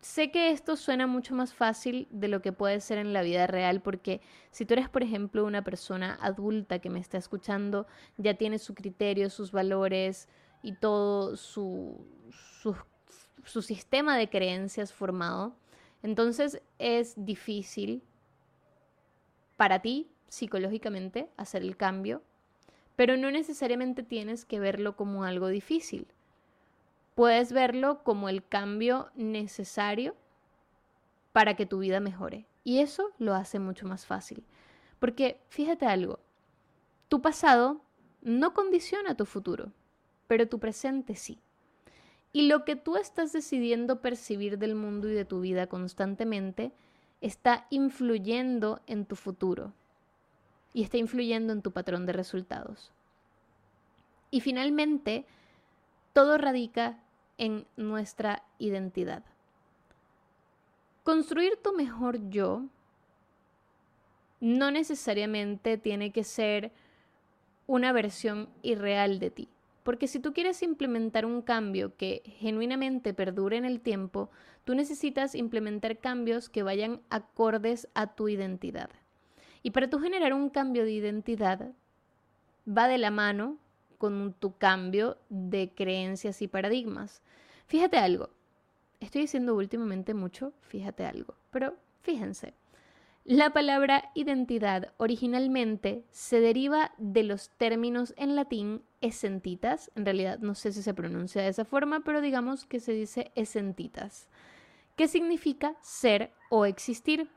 sé 0.00 0.30
que 0.30 0.50
esto 0.50 0.76
suena 0.76 1.06
mucho 1.06 1.34
más 1.34 1.52
fácil 1.52 2.08
de 2.10 2.28
lo 2.28 2.40
que 2.40 2.52
puede 2.52 2.80
ser 2.80 2.96
en 2.96 3.12
la 3.12 3.20
vida 3.20 3.46
real, 3.46 3.82
porque 3.82 4.22
si 4.52 4.64
tú 4.64 4.72
eres, 4.72 4.88
por 4.88 5.02
ejemplo, 5.02 5.44
una 5.44 5.62
persona 5.62 6.18
adulta 6.22 6.78
que 6.78 6.88
me 6.88 7.00
está 7.00 7.18
escuchando, 7.18 7.86
ya 8.16 8.32
tiene 8.34 8.58
su 8.58 8.74
criterio, 8.74 9.28
sus 9.28 9.52
valores 9.52 10.28
y 10.62 10.72
todo 10.76 11.36
su, 11.36 12.06
sus 12.62 12.76
su 13.44 13.62
sistema 13.62 14.16
de 14.16 14.28
creencias 14.28 14.92
formado, 14.92 15.54
entonces 16.02 16.60
es 16.78 17.14
difícil 17.16 18.02
para 19.56 19.80
ti 19.80 20.10
psicológicamente 20.28 21.30
hacer 21.36 21.62
el 21.62 21.76
cambio, 21.76 22.22
pero 22.96 23.16
no 23.16 23.30
necesariamente 23.30 24.02
tienes 24.02 24.44
que 24.44 24.60
verlo 24.60 24.96
como 24.96 25.24
algo 25.24 25.48
difícil. 25.48 26.06
Puedes 27.14 27.52
verlo 27.52 28.02
como 28.02 28.28
el 28.28 28.46
cambio 28.46 29.10
necesario 29.14 30.16
para 31.32 31.54
que 31.54 31.66
tu 31.66 31.78
vida 31.78 32.00
mejore. 32.00 32.46
Y 32.64 32.80
eso 32.80 33.12
lo 33.18 33.34
hace 33.34 33.58
mucho 33.58 33.86
más 33.86 34.06
fácil. 34.06 34.44
Porque 34.98 35.40
fíjate 35.48 35.86
algo, 35.86 36.18
tu 37.08 37.20
pasado 37.20 37.80
no 38.22 38.54
condiciona 38.54 39.16
tu 39.16 39.26
futuro, 39.26 39.72
pero 40.26 40.48
tu 40.48 40.58
presente 40.58 41.14
sí. 41.14 41.38
Y 42.34 42.48
lo 42.48 42.64
que 42.64 42.74
tú 42.74 42.96
estás 42.96 43.32
decidiendo 43.32 44.00
percibir 44.00 44.58
del 44.58 44.74
mundo 44.74 45.08
y 45.08 45.14
de 45.14 45.24
tu 45.24 45.38
vida 45.38 45.68
constantemente 45.68 46.72
está 47.20 47.68
influyendo 47.70 48.82
en 48.88 49.06
tu 49.06 49.14
futuro 49.14 49.72
y 50.72 50.82
está 50.82 50.96
influyendo 50.96 51.52
en 51.52 51.62
tu 51.62 51.70
patrón 51.70 52.06
de 52.06 52.12
resultados. 52.12 52.90
Y 54.32 54.40
finalmente, 54.40 55.26
todo 56.12 56.36
radica 56.36 56.98
en 57.38 57.68
nuestra 57.76 58.42
identidad. 58.58 59.22
Construir 61.04 61.56
tu 61.62 61.72
mejor 61.72 62.30
yo 62.30 62.64
no 64.40 64.72
necesariamente 64.72 65.78
tiene 65.78 66.10
que 66.10 66.24
ser 66.24 66.72
una 67.68 67.92
versión 67.92 68.48
irreal 68.62 69.20
de 69.20 69.30
ti. 69.30 69.48
Porque 69.84 70.08
si 70.08 70.18
tú 70.18 70.32
quieres 70.32 70.62
implementar 70.62 71.26
un 71.26 71.42
cambio 71.42 71.94
que 71.96 72.22
genuinamente 72.24 73.14
perdure 73.14 73.58
en 73.58 73.66
el 73.66 73.80
tiempo, 73.80 74.30
tú 74.64 74.74
necesitas 74.74 75.34
implementar 75.34 75.98
cambios 75.98 76.48
que 76.48 76.62
vayan 76.62 77.02
acordes 77.10 77.86
a 77.94 78.14
tu 78.14 78.28
identidad. 78.28 78.90
Y 79.62 79.70
para 79.70 79.88
tú 79.88 80.00
generar 80.00 80.32
un 80.32 80.48
cambio 80.48 80.84
de 80.84 80.92
identidad, 80.92 81.72
va 82.66 82.88
de 82.88 82.98
la 82.98 83.10
mano 83.10 83.58
con 83.98 84.32
tu 84.32 84.56
cambio 84.56 85.18
de 85.28 85.72
creencias 85.74 86.40
y 86.42 86.48
paradigmas. 86.48 87.22
Fíjate 87.66 87.98
algo, 87.98 88.30
estoy 89.00 89.22
diciendo 89.22 89.54
últimamente 89.54 90.14
mucho, 90.14 90.54
fíjate 90.62 91.04
algo, 91.04 91.34
pero 91.50 91.76
fíjense. 92.00 92.54
La 93.26 93.54
palabra 93.54 94.10
identidad 94.14 94.92
originalmente 94.98 96.04
se 96.10 96.40
deriva 96.40 96.92
de 96.98 97.22
los 97.22 97.48
términos 97.56 98.12
en 98.18 98.36
latín 98.36 98.82
esentitas, 99.00 99.90
en 99.94 100.04
realidad 100.04 100.40
no 100.40 100.54
sé 100.54 100.72
si 100.72 100.82
se 100.82 100.92
pronuncia 100.92 101.40
de 101.40 101.48
esa 101.48 101.64
forma, 101.64 102.00
pero 102.00 102.20
digamos 102.20 102.66
que 102.66 102.80
se 102.80 102.92
dice 102.92 103.32
esentitas, 103.34 104.28
que 104.94 105.08
significa 105.08 105.74
ser 105.80 106.32
o 106.50 106.66
existir. 106.66 107.30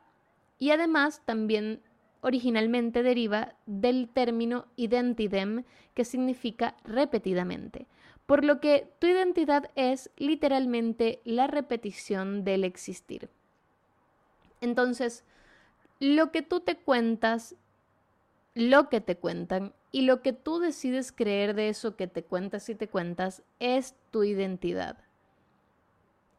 Y 0.58 0.72
además 0.72 1.22
también 1.24 1.80
originalmente 2.20 3.02
deriva 3.02 3.54
del 3.64 4.10
término 4.10 4.66
identidem, 4.76 5.64
que 5.94 6.04
significa 6.04 6.76
repetidamente, 6.84 7.86
por 8.26 8.44
lo 8.44 8.60
que 8.60 8.92
tu 8.98 9.06
identidad 9.06 9.70
es 9.74 10.10
literalmente 10.18 11.22
la 11.24 11.46
repetición 11.46 12.44
del 12.44 12.64
existir. 12.64 13.30
Entonces, 14.60 15.24
lo 16.00 16.30
que 16.30 16.42
tú 16.42 16.60
te 16.60 16.76
cuentas, 16.76 17.56
lo 18.54 18.88
que 18.88 19.00
te 19.00 19.16
cuentan 19.16 19.72
y 19.90 20.02
lo 20.02 20.22
que 20.22 20.32
tú 20.32 20.58
decides 20.58 21.12
creer 21.12 21.54
de 21.54 21.68
eso 21.68 21.96
que 21.96 22.06
te 22.06 22.22
cuentas 22.24 22.68
y 22.68 22.74
te 22.74 22.88
cuentas 22.88 23.42
es 23.58 23.94
tu 24.10 24.24
identidad. 24.24 24.98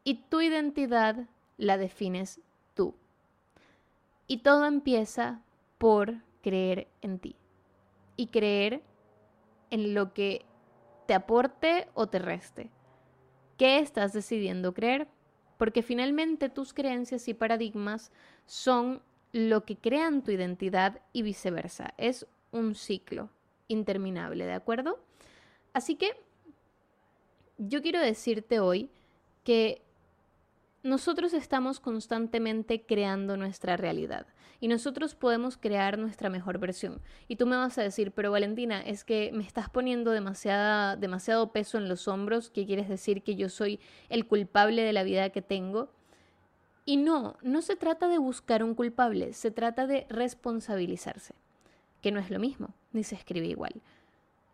Y 0.04 0.14
tu 0.28 0.40
identidad 0.40 1.28
la 1.58 1.76
defines 1.76 2.40
tú. 2.74 2.94
Y 4.26 4.38
todo 4.38 4.66
empieza 4.66 5.42
por 5.78 6.22
creer 6.42 6.88
en 7.02 7.18
ti. 7.18 7.36
Y 8.16 8.28
creer 8.28 8.82
en 9.70 9.94
lo 9.94 10.12
que 10.14 10.44
te 11.06 11.14
aporte 11.14 11.88
o 11.94 12.08
te 12.08 12.18
reste. 12.18 12.70
¿Qué 13.56 13.78
estás 13.78 14.12
decidiendo 14.12 14.72
creer? 14.72 15.08
Porque 15.58 15.82
finalmente 15.82 16.48
tus 16.48 16.72
creencias 16.72 17.28
y 17.28 17.34
paradigmas 17.34 18.12
son 18.46 19.02
lo 19.32 19.64
que 19.64 19.76
crean 19.76 20.22
tu 20.22 20.30
identidad 20.30 21.00
y 21.12 21.22
viceversa. 21.22 21.94
Es 21.98 22.26
un 22.50 22.74
ciclo 22.74 23.30
interminable, 23.68 24.44
¿de 24.44 24.52
acuerdo? 24.52 24.98
Así 25.72 25.96
que 25.96 26.16
yo 27.58 27.82
quiero 27.82 28.00
decirte 28.00 28.60
hoy 28.60 28.90
que 29.44 29.82
nosotros 30.82 31.34
estamos 31.34 31.78
constantemente 31.78 32.82
creando 32.82 33.36
nuestra 33.36 33.76
realidad 33.76 34.26
y 34.60 34.68
nosotros 34.68 35.14
podemos 35.14 35.56
crear 35.56 35.98
nuestra 35.98 36.28
mejor 36.28 36.58
versión. 36.58 37.00
Y 37.28 37.36
tú 37.36 37.46
me 37.46 37.56
vas 37.56 37.78
a 37.78 37.82
decir, 37.82 38.12
pero 38.12 38.30
Valentina, 38.30 38.80
es 38.80 39.04
que 39.04 39.30
me 39.32 39.42
estás 39.42 39.70
poniendo 39.70 40.10
demasiada, 40.10 40.96
demasiado 40.96 41.52
peso 41.52 41.78
en 41.78 41.88
los 41.88 42.08
hombros, 42.08 42.50
¿qué 42.50 42.66
quieres 42.66 42.88
decir 42.88 43.22
que 43.22 43.36
yo 43.36 43.48
soy 43.48 43.80
el 44.08 44.26
culpable 44.26 44.82
de 44.82 44.92
la 44.92 45.02
vida 45.02 45.30
que 45.30 45.42
tengo? 45.42 45.92
Y 46.90 46.96
no, 46.96 47.36
no 47.42 47.62
se 47.62 47.76
trata 47.76 48.08
de 48.08 48.18
buscar 48.18 48.64
un 48.64 48.74
culpable, 48.74 49.32
se 49.32 49.52
trata 49.52 49.86
de 49.86 50.08
responsabilizarse, 50.08 51.34
que 52.02 52.10
no 52.10 52.18
es 52.18 52.32
lo 52.32 52.40
mismo, 52.40 52.74
ni 52.90 53.04
se 53.04 53.14
escribe 53.14 53.46
igual. 53.46 53.80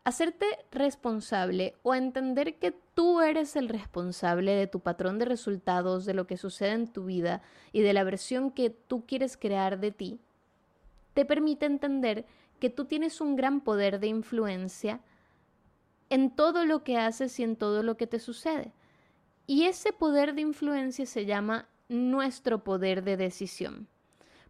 Hacerte 0.04 0.44
responsable 0.70 1.76
o 1.82 1.94
entender 1.94 2.58
que 2.58 2.72
tú 2.92 3.22
eres 3.22 3.56
el 3.56 3.70
responsable 3.70 4.52
de 4.52 4.66
tu 4.66 4.80
patrón 4.80 5.18
de 5.18 5.24
resultados, 5.24 6.04
de 6.04 6.12
lo 6.12 6.26
que 6.26 6.36
sucede 6.36 6.72
en 6.72 6.88
tu 6.88 7.06
vida 7.06 7.40
y 7.72 7.80
de 7.80 7.94
la 7.94 8.04
versión 8.04 8.50
que 8.50 8.68
tú 8.68 9.06
quieres 9.06 9.38
crear 9.38 9.80
de 9.80 9.92
ti, 9.92 10.20
te 11.14 11.24
permite 11.24 11.64
entender 11.64 12.26
que 12.60 12.68
tú 12.68 12.84
tienes 12.84 13.22
un 13.22 13.36
gran 13.36 13.62
poder 13.62 13.98
de 13.98 14.08
influencia 14.08 15.00
en 16.10 16.30
todo 16.36 16.66
lo 16.66 16.84
que 16.84 16.98
haces 16.98 17.40
y 17.40 17.44
en 17.44 17.56
todo 17.56 17.82
lo 17.82 17.96
que 17.96 18.06
te 18.06 18.18
sucede 18.18 18.74
Y 19.46 19.64
ese 19.64 19.94
poder 19.94 20.34
de 20.34 20.42
influencia 20.42 21.06
se 21.06 21.24
llama 21.24 21.66
nuestro 21.88 22.64
poder 22.64 23.02
de 23.04 23.16
decisión. 23.16 23.88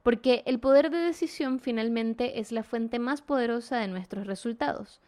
Porque 0.03 0.43
el 0.47 0.61
poder 0.61 0.91
de 0.91 0.99
decisión 0.99 1.59
finalmente 1.59 2.39
es 2.39 2.53
la 2.53 2.63
fuente 2.63 2.99
más 2.99 3.23
poderosa 3.23 3.79
de 3.79 3.89
nuestros 3.89 4.27
resultados. 4.27 5.01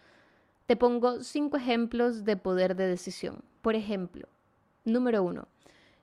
Te 0.67 0.77
pongo 0.77 1.23
cinco 1.23 1.57
ejemplos 1.57 2.25
de 2.25 2.37
poder 2.37 2.75
de 2.77 2.87
decisión. 2.89 3.43
Por 3.63 3.75
ejemplo, 3.75 4.29
número 4.85 5.23
uno, 5.23 5.49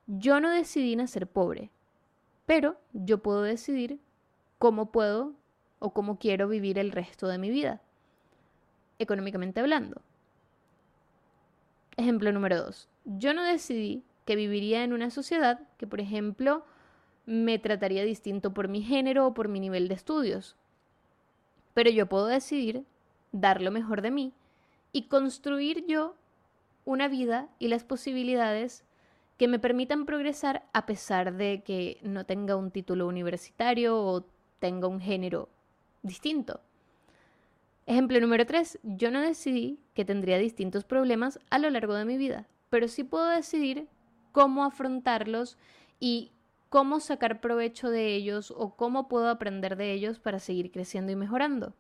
yo 0.08 0.40
no 0.40 0.50
decidí 0.50 0.96
nacer 0.96 1.28
pobre, 1.28 1.72
pero 2.46 2.78
yo 2.94 3.20
puedo 3.20 3.42
decidir 3.42 4.00
cómo 4.58 4.92
puedo 4.92 5.34
o 5.80 5.94
cómo 5.94 6.18
quiero 6.18 6.48
vivir 6.48 6.80
el 6.80 6.92
resto 6.92 7.28
de 7.28 7.38
mi 7.38 7.50
vida, 7.50 7.82
económicamente 9.00 9.60
hablando. 9.60 10.02
Ejemplo 11.98 12.32
número 12.32 12.64
dos, 12.64 12.90
yo 13.04 13.34
no 13.34 13.44
decidí 13.44 14.04
que 14.26 14.36
viviría 14.36 14.84
en 14.84 14.94
una 14.94 15.10
sociedad 15.10 15.62
que, 15.78 15.88
por 15.88 16.02
ejemplo, 16.02 16.66
me 17.26 17.60
trataría 17.60 18.04
distinto 18.04 18.54
por 18.54 18.68
mi 18.68 18.82
género 18.82 19.28
o 19.28 19.34
por 19.34 19.48
mi 19.48 19.60
nivel 19.60 19.88
de 19.88 19.96
estudios. 19.96 20.56
Pero 21.74 21.90
yo 21.90 22.08
puedo 22.08 22.28
decidir 22.28 22.84
dar 23.32 23.62
lo 23.62 23.72
mejor 23.72 24.02
de 24.02 24.12
mí 24.12 24.34
y 24.92 25.04
construir 25.04 25.86
yo 25.88 26.16
una 26.86 27.08
vida 27.08 27.50
y 27.60 27.68
las 27.68 27.84
posibilidades 27.84 28.84
que 29.38 29.48
me 29.48 29.60
permitan 29.60 30.06
progresar 30.06 30.66
a 30.72 30.86
pesar 30.86 31.34
de 31.36 31.62
que 31.64 32.00
no 32.02 32.26
tenga 32.26 32.56
un 32.56 32.72
título 32.72 33.08
universitario 33.08 34.00
o 34.00 34.26
tenga 34.60 34.88
un 34.88 35.02
género 35.02 35.50
distinto. 36.04 36.62
Ejemplo 37.86 38.20
número 38.20 38.46
3. 38.46 38.80
Yo 38.84 39.12
no 39.12 39.22
decidí 39.22 39.80
que 39.94 40.06
tendría 40.06 40.38
distintos 40.38 40.86
problemas 40.86 41.40
a 41.50 41.60
lo 41.60 41.70
largo 41.70 41.94
de 41.94 42.06
mi 42.06 42.18
vida, 42.18 42.48
pero 42.70 42.88
sí 42.88 43.04
puedo 43.04 43.28
decidir 43.28 43.88
cómo 44.36 44.66
afrontarlos 44.66 45.58
y 45.98 46.34
cómo 46.68 47.00
sacar 47.00 47.40
provecho 47.40 47.90
de 47.90 48.16
ellos 48.16 48.52
o 48.52 48.76
cómo 48.76 49.08
puedo 49.08 49.30
aprender 49.30 49.78
de 49.78 49.94
ellos 49.94 50.20
para 50.20 50.40
seguir 50.40 50.74
creciendo 50.74 51.14
y 51.14 51.16
mejorando. 51.16 51.74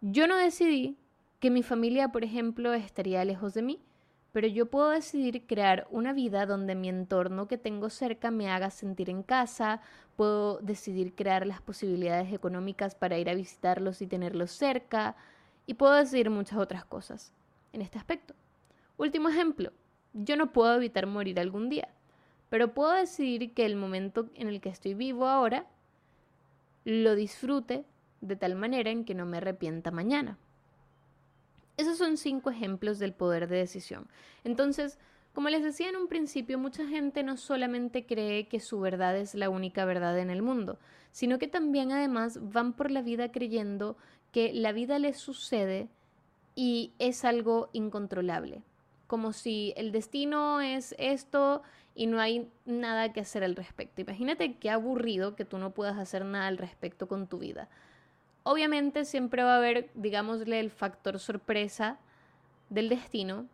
Yo 0.00 0.26
no 0.26 0.38
decidí 0.38 0.96
que 1.40 1.50
mi 1.50 1.62
familia, 1.62 2.08
por 2.08 2.24
ejemplo, 2.24 2.72
estaría 2.72 3.22
lejos 3.26 3.52
de 3.52 3.60
mí, 3.60 3.82
pero 4.32 4.46
yo 4.46 4.64
puedo 4.70 4.88
decidir 4.88 5.46
crear 5.46 5.86
una 5.90 6.14
vida 6.14 6.46
donde 6.46 6.74
mi 6.74 6.88
entorno 6.88 7.48
que 7.48 7.58
tengo 7.58 7.90
cerca 7.90 8.30
me 8.30 8.48
haga 8.48 8.70
sentir 8.70 9.10
en 9.10 9.22
casa, 9.22 9.82
puedo 10.16 10.56
decidir 10.60 11.14
crear 11.14 11.46
las 11.46 11.60
posibilidades 11.60 12.32
económicas 12.32 12.94
para 12.94 13.18
ir 13.18 13.28
a 13.28 13.34
visitarlos 13.34 14.00
y 14.00 14.06
tenerlos 14.06 14.52
cerca, 14.52 15.16
y 15.66 15.74
puedo 15.74 15.92
decidir 15.92 16.30
muchas 16.30 16.58
otras 16.58 16.86
cosas 16.86 17.30
en 17.74 17.82
este 17.82 17.98
aspecto. 17.98 18.32
Último 18.96 19.28
ejemplo, 19.28 19.70
yo 20.14 20.36
no 20.36 20.52
puedo 20.52 20.74
evitar 20.76 21.06
morir 21.06 21.38
algún 21.38 21.68
día, 21.68 21.88
pero 22.48 22.72
puedo 22.72 22.92
decidir 22.92 23.52
que 23.52 23.66
el 23.66 23.76
momento 23.76 24.30
en 24.34 24.48
el 24.48 24.60
que 24.60 24.70
estoy 24.70 24.94
vivo 24.94 25.26
ahora 25.26 25.66
lo 26.84 27.14
disfrute 27.14 27.84
de 28.20 28.36
tal 28.36 28.54
manera 28.54 28.90
en 28.90 29.04
que 29.04 29.14
no 29.14 29.26
me 29.26 29.38
arrepienta 29.38 29.90
mañana. 29.90 30.38
Esos 31.76 31.98
son 31.98 32.16
cinco 32.16 32.50
ejemplos 32.50 32.98
del 32.98 33.12
poder 33.12 33.48
de 33.48 33.56
decisión. 33.56 34.06
Entonces, 34.44 34.98
como 35.34 35.48
les 35.48 35.64
decía 35.64 35.88
en 35.88 35.96
un 35.96 36.06
principio, 36.06 36.58
mucha 36.58 36.86
gente 36.86 37.24
no 37.24 37.36
solamente 37.36 38.06
cree 38.06 38.46
que 38.46 38.60
su 38.60 38.78
verdad 38.78 39.16
es 39.16 39.34
la 39.34 39.50
única 39.50 39.84
verdad 39.84 40.18
en 40.20 40.30
el 40.30 40.42
mundo, 40.42 40.78
sino 41.10 41.40
que 41.40 41.48
también 41.48 41.90
además 41.90 42.38
van 42.40 42.72
por 42.72 42.92
la 42.92 43.02
vida 43.02 43.32
creyendo 43.32 43.96
que 44.30 44.52
la 44.52 44.70
vida 44.70 45.00
les 45.00 45.16
sucede 45.16 45.88
y 46.54 46.92
es 47.00 47.24
algo 47.24 47.68
incontrolable, 47.72 48.62
como 49.14 49.32
si 49.32 49.72
el 49.76 49.92
destino 49.92 50.60
es 50.60 50.92
esto 50.98 51.62
y 51.94 52.08
no 52.08 52.18
hay 52.18 52.50
nada 52.64 53.12
que 53.12 53.20
hacer 53.20 53.44
al 53.44 53.54
respecto. 53.54 54.00
Imagínate 54.00 54.56
qué 54.56 54.70
aburrido 54.70 55.36
que 55.36 55.44
tú 55.44 55.56
no 55.56 55.70
puedas 55.70 55.96
hacer 55.98 56.24
nada 56.24 56.48
al 56.48 56.58
respecto 56.58 57.06
con 57.06 57.28
tu 57.28 57.38
vida. 57.38 57.68
Obviamente 58.42 59.04
siempre 59.04 59.44
va 59.44 59.54
a 59.54 59.58
haber, 59.58 59.88
digámosle, 59.94 60.58
el 60.58 60.72
factor 60.72 61.20
sorpresa 61.20 62.00
del 62.70 62.88
destino 62.88 63.46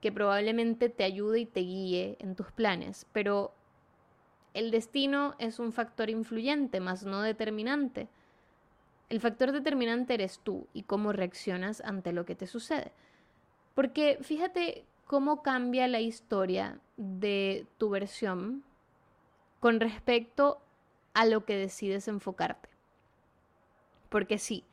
que 0.00 0.12
probablemente 0.12 0.88
te 0.90 1.02
ayude 1.02 1.40
y 1.40 1.46
te 1.46 1.58
guíe 1.58 2.16
en 2.20 2.36
tus 2.36 2.52
planes, 2.52 3.04
pero 3.12 3.52
el 4.54 4.70
destino 4.70 5.34
es 5.40 5.58
un 5.58 5.72
factor 5.72 6.08
influyente, 6.08 6.78
más 6.78 7.02
no 7.02 7.20
determinante. 7.22 8.06
El 9.08 9.18
factor 9.18 9.50
determinante 9.50 10.14
eres 10.14 10.38
tú 10.38 10.68
y 10.72 10.84
cómo 10.84 11.12
reaccionas 11.12 11.80
ante 11.80 12.12
lo 12.12 12.24
que 12.24 12.36
te 12.36 12.46
sucede. 12.46 12.92
Porque 13.78 14.18
fíjate 14.22 14.84
cómo 15.04 15.44
cambia 15.44 15.86
la 15.86 16.00
historia 16.00 16.80
de 16.96 17.64
tu 17.78 17.90
versión 17.90 18.64
con 19.60 19.78
respecto 19.78 20.60
a 21.14 21.24
lo 21.24 21.44
que 21.44 21.56
decides 21.56 22.08
enfocarte. 22.08 22.68
Porque 24.08 24.38
sí, 24.38 24.64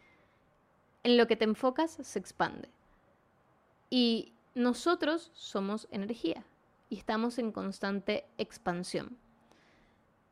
en 1.04 1.18
lo 1.18 1.28
que 1.28 1.36
te 1.36 1.46
enfocas 1.46 2.00
se 2.02 2.18
expande. 2.18 2.68
Y 3.92 4.34
nosotros 4.56 5.30
somos 5.36 5.88
energía 5.92 6.44
y 6.90 6.98
estamos 6.98 7.38
en 7.38 7.52
constante 7.52 8.26
expansión. 8.40 9.20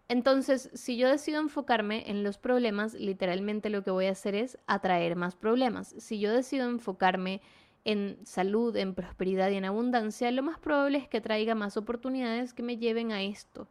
Entonces, 0.07 0.71
si 0.73 0.97
yo 0.97 1.09
decido 1.09 1.39
enfocarme 1.39 2.09
en 2.09 2.23
los 2.23 2.39
problemas, 2.39 2.95
literalmente 2.95 3.69
lo 3.69 3.83
que 3.83 3.91
voy 3.91 4.07
a 4.07 4.11
hacer 4.13 4.33
es 4.33 4.57
atraer 4.65 5.15
más 5.15 5.35
problemas. 5.35 5.93
Si 5.99 6.19
yo 6.19 6.31
decido 6.33 6.67
enfocarme 6.67 7.35
en 7.35 7.41
salud, 8.23 8.75
en 8.77 8.93
prosperidad 8.93 9.49
y 9.51 9.55
en 9.55 9.65
abundancia, 9.65 10.31
lo 10.31 10.43
más 10.43 10.59
probable 10.59 10.97
es 10.97 11.07
que 11.07 11.21
traiga 11.21 11.55
más 11.55 11.75
oportunidades 11.77 12.53
que 12.53 12.63
me 12.63 12.77
lleven 12.77 13.11
a 13.11 13.21
esto, 13.21 13.67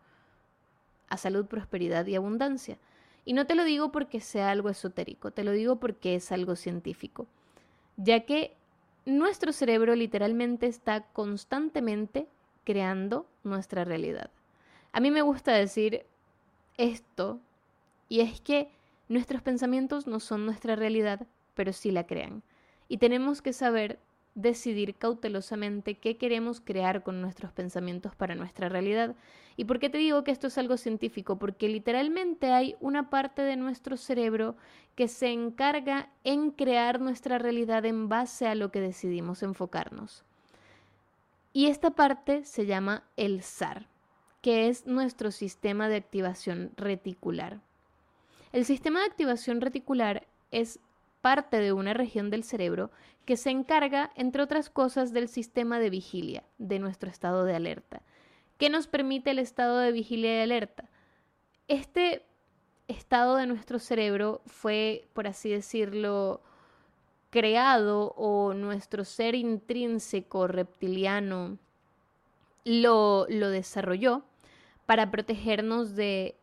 a 1.09 1.16
salud, 1.16 1.46
prosperidad 1.46 2.07
y 2.07 2.16
abundancia. 2.16 2.79
Y 3.25 3.33
no 3.33 3.46
te 3.46 3.55
lo 3.55 3.64
digo 3.64 3.92
porque 3.92 4.20
sea 4.20 4.51
algo 4.51 4.68
esotérico, 4.68 5.31
te 5.31 5.44
lo 5.44 5.53
digo 5.53 5.77
porque 5.77 6.16
es 6.16 6.33
algo 6.33 6.57
científico, 6.57 7.27
ya 7.96 8.20
que 8.20 8.55
nuestro 9.07 9.53
cerebro 9.53 9.94
literalmente 9.94 10.66
está 10.66 11.05
constantemente 11.12 12.27
creando 12.64 13.27
nuestra 13.44 13.85
realidad. 13.85 14.31
A 14.92 15.01
mí 15.01 15.11
me 15.11 15.22
gusta 15.22 15.53
decir 15.53 16.05
esto, 16.77 17.40
y 18.09 18.20
es 18.20 18.40
que 18.40 18.68
nuestros 19.09 19.42
pensamientos 19.42 20.07
no 20.07 20.20
son 20.20 20.44
nuestra 20.44 20.77
realidad, 20.77 21.27
pero 21.55 21.72
sí 21.72 21.90
la 21.90 22.07
crean. 22.07 22.42
Y 22.93 22.99
tenemos 22.99 23.41
que 23.41 23.55
saber 23.55 23.99
decidir 24.35 24.97
cautelosamente 24.97 25.95
qué 25.95 26.19
queremos 26.19 26.61
crear 26.61 27.03
con 27.03 27.23
nuestros 27.23 27.51
pensamientos 27.51 28.15
para 28.15 28.35
nuestra 28.35 28.69
realidad. 28.69 29.17
¿Y 29.57 29.65
por 29.65 29.79
qué 29.79 29.89
te 29.89 29.97
digo 29.97 30.25
que 30.25 30.31
esto 30.31 30.49
es 30.49 30.59
algo 30.59 30.77
científico? 30.77 31.39
Porque 31.39 31.71
literalmente 31.71 32.53
hay 32.53 32.77
una 32.81 33.09
parte 33.09 33.41
de 33.41 33.57
nuestro 33.57 33.97
cerebro 33.97 34.57
que 34.95 35.09
se 35.09 35.29
encarga 35.29 36.11
en 36.23 36.51
crear 36.51 37.01
nuestra 37.01 37.39
realidad 37.39 37.87
en 37.87 38.11
base 38.11 38.47
a 38.47 38.55
lo 38.55 38.71
que 38.71 38.83
decidimos 38.83 39.43
enfocarnos. 39.43 40.23
Y 41.55 41.69
esta 41.69 41.93
parte 41.93 42.45
se 42.45 42.67
llama 42.67 43.05
el 43.17 43.43
SAR, 43.43 43.87
que 44.43 44.69
es 44.69 44.87
nuestro 44.87 45.31
sistema 45.31 45.89
de 45.89 45.97
activación 45.97 46.73
reticular. 46.77 47.59
El 48.53 48.67
sistema 48.67 49.01
de 49.01 49.07
activación 49.07 49.63
reticular 49.63 50.27
es 50.51 50.79
parte 51.23 51.59
de 51.59 51.73
una 51.73 51.95
región 51.95 52.29
del 52.29 52.45
cerebro 52.45 52.91
que 53.25 53.39
se 53.39 53.51
encarga, 53.51 54.11
entre 54.17 54.43
otras 54.43 54.69
cosas, 54.69 55.13
del 55.13 55.29
sistema 55.29 55.79
de 55.79 55.89
vigilia, 55.89 56.43
de 56.59 56.79
nuestro 56.79 57.09
estado 57.09 57.45
de 57.45 57.55
alerta. 57.55 58.03
¿Qué 58.59 58.69
nos 58.69 58.87
permite 58.87 59.31
el 59.31 59.39
estado 59.39 59.79
de 59.79 59.93
vigilia 59.93 60.39
y 60.39 60.43
alerta? 60.43 60.91
Este 61.69 62.25
estado 62.89 63.37
de 63.37 63.47
nuestro 63.47 63.79
cerebro 63.79 64.43
fue, 64.47 65.09
por 65.15 65.27
así 65.27 65.49
decirlo, 65.51 66.43
creado 67.31 68.13
o 68.17 68.53
nuestro 68.53 69.05
ser 69.05 69.35
intrínseco 69.35 70.49
reptiliano 70.49 71.57
lo, 72.65 73.27
lo 73.29 73.49
desarrolló 73.49 74.23
para 74.87 75.11
protegernos 75.11 75.95
de 75.95 76.37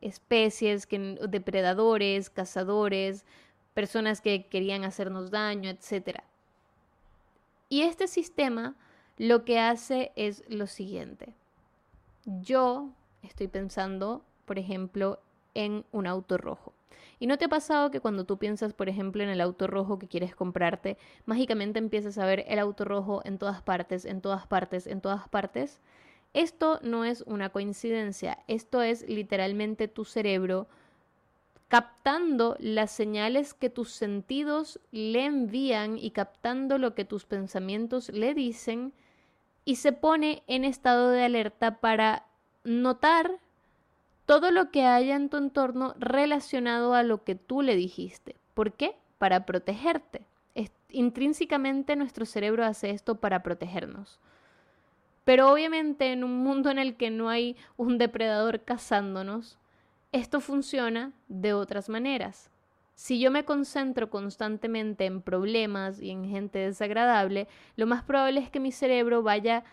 especies, 0.00 0.86
depredadores, 1.28 2.28
cazadores, 2.28 3.24
personas 3.74 4.20
que 4.20 4.46
querían 4.46 4.84
hacernos 4.84 5.30
daño, 5.30 5.68
etc. 5.68 6.20
Y 7.68 7.82
este 7.82 8.06
sistema 8.08 8.76
lo 9.18 9.44
que 9.44 9.58
hace 9.58 10.12
es 10.16 10.42
lo 10.48 10.66
siguiente. 10.66 11.34
Yo 12.24 12.90
estoy 13.22 13.48
pensando, 13.48 14.24
por 14.44 14.58
ejemplo, 14.58 15.20
en 15.54 15.84
un 15.92 16.06
auto 16.06 16.38
rojo. 16.38 16.72
¿Y 17.20 17.26
no 17.26 17.38
te 17.38 17.44
ha 17.44 17.48
pasado 17.48 17.90
que 17.90 18.00
cuando 18.00 18.24
tú 18.24 18.38
piensas, 18.38 18.72
por 18.72 18.88
ejemplo, 18.88 19.22
en 19.22 19.28
el 19.28 19.40
auto 19.40 19.66
rojo 19.66 19.98
que 19.98 20.08
quieres 20.08 20.34
comprarte, 20.34 20.98
mágicamente 21.26 21.78
empiezas 21.78 22.18
a 22.18 22.26
ver 22.26 22.44
el 22.48 22.58
auto 22.58 22.84
rojo 22.84 23.22
en 23.24 23.38
todas 23.38 23.62
partes, 23.62 24.04
en 24.04 24.20
todas 24.20 24.46
partes, 24.46 24.86
en 24.86 25.00
todas 25.00 25.28
partes? 25.28 25.80
Esto 26.32 26.80
no 26.82 27.04
es 27.04 27.22
una 27.22 27.50
coincidencia, 27.50 28.38
esto 28.48 28.82
es 28.82 29.08
literalmente 29.08 29.86
tu 29.86 30.04
cerebro 30.04 30.66
captando 31.74 32.56
las 32.60 32.92
señales 32.92 33.52
que 33.52 33.68
tus 33.68 33.90
sentidos 33.90 34.78
le 34.92 35.24
envían 35.24 35.98
y 35.98 36.12
captando 36.12 36.78
lo 36.78 36.94
que 36.94 37.04
tus 37.04 37.24
pensamientos 37.24 38.10
le 38.10 38.32
dicen 38.32 38.92
y 39.64 39.74
se 39.74 39.90
pone 39.90 40.44
en 40.46 40.64
estado 40.64 41.10
de 41.10 41.24
alerta 41.24 41.80
para 41.80 42.26
notar 42.62 43.40
todo 44.24 44.52
lo 44.52 44.70
que 44.70 44.84
haya 44.84 45.16
en 45.16 45.28
tu 45.28 45.36
entorno 45.36 45.96
relacionado 45.98 46.94
a 46.94 47.02
lo 47.02 47.24
que 47.24 47.34
tú 47.34 47.60
le 47.60 47.74
dijiste. 47.74 48.36
¿Por 48.54 48.74
qué? 48.74 48.94
Para 49.18 49.44
protegerte. 49.44 50.24
intrínsecamente 50.90 51.96
nuestro 51.96 52.24
cerebro 52.24 52.64
hace 52.64 52.90
esto 52.90 53.16
para 53.16 53.42
protegernos. 53.42 54.20
Pero 55.24 55.50
obviamente 55.50 56.12
en 56.12 56.22
un 56.22 56.38
mundo 56.38 56.70
en 56.70 56.78
el 56.78 56.94
que 56.94 57.10
no 57.10 57.30
hay 57.30 57.56
un 57.76 57.98
depredador 57.98 58.60
cazándonos, 58.60 59.58
esto 60.14 60.40
funciona 60.40 61.12
de 61.26 61.54
otras 61.54 61.88
maneras. 61.88 62.48
Si 62.94 63.18
yo 63.18 63.32
me 63.32 63.44
concentro 63.44 64.10
constantemente 64.10 65.06
en 65.06 65.20
problemas 65.20 66.00
y 66.00 66.10
en 66.10 66.24
gente 66.24 66.60
desagradable, 66.60 67.48
lo 67.74 67.86
más 67.86 68.04
probable 68.04 68.38
es 68.38 68.48
que 68.48 68.60
mi 68.60 68.70
cerebro 68.70 69.24
vaya 69.24 69.64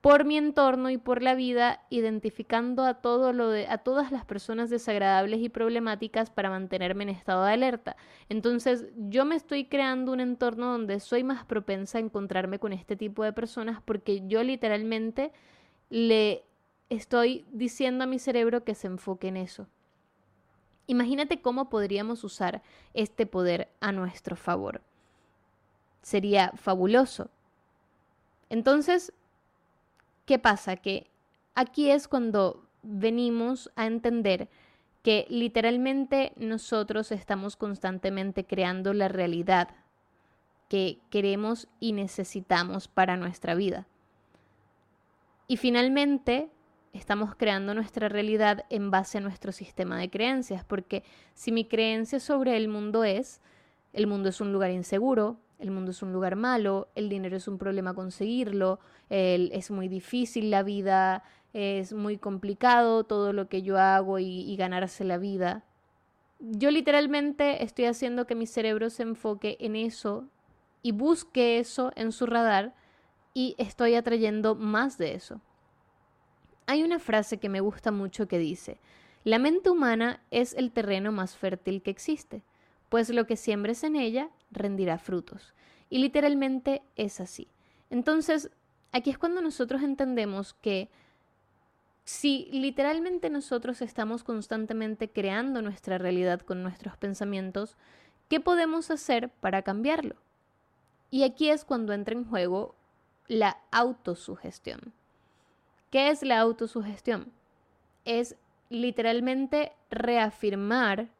por 0.00 0.24
mi 0.24 0.38
entorno 0.38 0.88
y 0.88 0.96
por 0.96 1.20
la 1.22 1.34
vida 1.34 1.82
identificando 1.90 2.86
a 2.86 2.94
todo 2.94 3.34
lo 3.34 3.50
de, 3.50 3.68
a 3.68 3.78
todas 3.78 4.10
las 4.10 4.24
personas 4.24 4.70
desagradables 4.70 5.40
y 5.40 5.50
problemáticas 5.50 6.30
para 6.30 6.48
mantenerme 6.48 7.02
en 7.02 7.10
estado 7.10 7.44
de 7.44 7.52
alerta. 7.52 7.94
Entonces, 8.30 8.86
yo 8.96 9.26
me 9.26 9.36
estoy 9.36 9.66
creando 9.66 10.10
un 10.10 10.20
entorno 10.20 10.72
donde 10.72 11.00
soy 11.00 11.22
más 11.22 11.44
propensa 11.44 11.98
a 11.98 12.00
encontrarme 12.00 12.58
con 12.58 12.72
este 12.72 12.96
tipo 12.96 13.24
de 13.24 13.34
personas 13.34 13.82
porque 13.84 14.26
yo 14.26 14.42
literalmente 14.42 15.32
le 15.90 16.44
estoy 16.88 17.44
diciendo 17.52 18.04
a 18.04 18.06
mi 18.06 18.18
cerebro 18.18 18.64
que 18.64 18.74
se 18.74 18.86
enfoque 18.86 19.28
en 19.28 19.36
eso. 19.36 19.66
Imagínate 20.92 21.40
cómo 21.40 21.70
podríamos 21.70 22.22
usar 22.22 22.60
este 22.92 23.24
poder 23.24 23.72
a 23.80 23.92
nuestro 23.92 24.36
favor. 24.36 24.82
Sería 26.02 26.52
fabuloso. 26.56 27.30
Entonces, 28.50 29.14
¿qué 30.26 30.38
pasa? 30.38 30.76
Que 30.76 31.10
aquí 31.54 31.90
es 31.90 32.08
cuando 32.08 32.66
venimos 32.82 33.72
a 33.74 33.86
entender 33.86 34.50
que 35.02 35.24
literalmente 35.30 36.34
nosotros 36.36 37.10
estamos 37.10 37.56
constantemente 37.56 38.44
creando 38.44 38.92
la 38.92 39.08
realidad 39.08 39.70
que 40.68 41.00
queremos 41.08 41.68
y 41.80 41.94
necesitamos 41.94 42.86
para 42.86 43.16
nuestra 43.16 43.54
vida. 43.54 43.86
Y 45.48 45.56
finalmente, 45.56 46.50
estamos 46.92 47.34
creando 47.34 47.74
nuestra 47.74 48.08
realidad 48.08 48.64
en 48.70 48.90
base 48.90 49.18
a 49.18 49.20
nuestro 49.20 49.52
sistema 49.52 49.98
de 49.98 50.10
creencias, 50.10 50.64
porque 50.64 51.04
si 51.34 51.52
mi 51.52 51.64
creencia 51.64 52.20
sobre 52.20 52.56
el 52.56 52.68
mundo 52.68 53.04
es, 53.04 53.40
el 53.92 54.06
mundo 54.06 54.28
es 54.28 54.40
un 54.40 54.52
lugar 54.52 54.70
inseguro, 54.70 55.38
el 55.58 55.70
mundo 55.70 55.92
es 55.92 56.02
un 56.02 56.12
lugar 56.12 56.36
malo, 56.36 56.88
el 56.94 57.08
dinero 57.08 57.36
es 57.36 57.46
un 57.46 57.56
problema 57.56 57.94
conseguirlo, 57.94 58.80
es 59.08 59.70
muy 59.70 59.88
difícil 59.88 60.50
la 60.50 60.62
vida, 60.62 61.22
es 61.52 61.92
muy 61.92 62.18
complicado 62.18 63.04
todo 63.04 63.32
lo 63.32 63.48
que 63.48 63.62
yo 63.62 63.78
hago 63.78 64.18
y, 64.18 64.56
ganarse 64.56 65.04
la 65.04 65.18
vida. 65.18 65.64
Yo 66.40 66.70
literalmente 66.70 67.62
estoy 67.62 67.84
haciendo 67.84 68.26
que 68.26 68.34
mi 68.34 68.46
cerebro 68.46 68.90
se 68.90 69.04
enfoque 69.04 69.56
en 69.60 69.76
eso 69.76 70.24
y 70.82 70.90
busque 70.90 71.58
eso 71.60 71.92
en 71.94 72.10
su 72.10 72.26
radar 72.26 72.74
y 73.32 73.54
estoy 73.58 73.94
atrayendo 73.94 74.56
más 74.56 74.98
de 74.98 75.14
eso. 75.14 75.40
Hay 76.66 76.82
una 76.82 76.98
frase 76.98 77.38
que 77.38 77.48
me 77.48 77.60
gusta 77.60 77.90
mucho 77.90 78.28
que 78.28 78.38
dice, 78.38 78.78
la 79.24 79.38
mente 79.38 79.70
humana 79.70 80.20
es 80.30 80.54
el 80.54 80.72
terreno 80.72 81.12
más 81.12 81.36
fértil 81.36 81.82
que 81.82 81.90
existe, 81.90 82.42
pues 82.88 83.08
lo 83.10 83.26
que 83.26 83.36
siembres 83.36 83.84
en 83.84 83.96
ella 83.96 84.30
rendirá 84.50 84.98
frutos. 84.98 85.54
Y 85.90 85.98
literalmente 85.98 86.82
es 86.96 87.20
así. 87.20 87.48
Entonces, 87.90 88.50
aquí 88.92 89.10
es 89.10 89.18
cuando 89.18 89.40
nosotros 89.42 89.82
entendemos 89.82 90.54
que 90.54 90.88
si 92.04 92.48
literalmente 92.50 93.30
nosotros 93.30 93.80
estamos 93.82 94.24
constantemente 94.24 95.08
creando 95.08 95.62
nuestra 95.62 95.98
realidad 95.98 96.40
con 96.40 96.62
nuestros 96.62 96.96
pensamientos, 96.96 97.76
¿qué 98.28 98.40
podemos 98.40 98.90
hacer 98.90 99.28
para 99.28 99.62
cambiarlo? 99.62 100.16
Y 101.10 101.24
aquí 101.24 101.50
es 101.50 101.64
cuando 101.64 101.92
entra 101.92 102.14
en 102.14 102.24
juego 102.24 102.74
la 103.28 103.58
autosugestión. 103.70 104.92
¿Qué 105.92 106.08
es 106.08 106.22
la 106.22 106.40
autosugestión? 106.40 107.30
Es 108.06 108.36
literalmente 108.70 109.72
reafirmar 109.90 111.10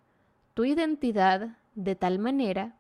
tu 0.55 0.65
identidad 0.65 1.59
de 1.75 1.95
tal 1.95 2.19
manera 2.19 2.75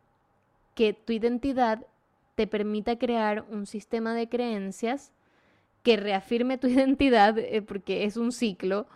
que 0.74 0.94
tu 0.94 1.12
identidad 1.12 1.86
te 2.34 2.46
permita 2.46 2.98
crear 2.98 3.44
un 3.50 3.66
sistema 3.66 4.14
de 4.14 4.30
creencias 4.30 5.12
que 5.82 5.98
reafirme 5.98 6.56
tu 6.56 6.66
identidad, 6.68 7.36
eh, 7.38 7.60
porque 7.60 8.04
es 8.04 8.16
un 8.16 8.32
ciclo. 8.32 8.86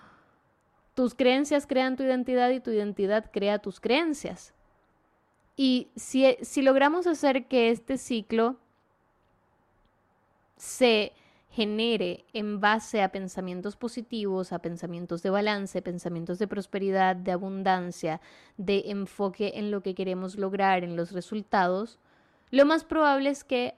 Tus 0.94 1.14
creencias 1.14 1.66
crean 1.66 1.96
tu 1.96 2.02
identidad 2.02 2.48
y 2.48 2.61
tu 2.61 2.70
identidad 2.70 3.30
crea 3.30 3.59
tus 3.59 3.78
creencias. 3.78 4.54
Y 5.54 5.88
si, 5.96 6.38
si 6.40 6.62
logramos 6.62 7.06
hacer 7.06 7.44
que 7.44 7.68
este 7.68 7.98
ciclo 7.98 8.56
se 10.56 11.12
genere 11.56 12.26
en 12.34 12.60
base 12.60 13.02
a 13.02 13.10
pensamientos 13.10 13.76
positivos, 13.76 14.52
a 14.52 14.58
pensamientos 14.58 15.22
de 15.22 15.30
balance, 15.30 15.80
pensamientos 15.80 16.38
de 16.38 16.46
prosperidad, 16.46 17.16
de 17.16 17.32
abundancia, 17.32 18.20
de 18.58 18.84
enfoque 18.88 19.52
en 19.54 19.70
lo 19.70 19.80
que 19.80 19.94
queremos 19.94 20.36
lograr, 20.36 20.84
en 20.84 20.96
los 20.96 21.12
resultados, 21.12 21.98
lo 22.50 22.66
más 22.66 22.84
probable 22.84 23.30
es 23.30 23.42
que 23.42 23.74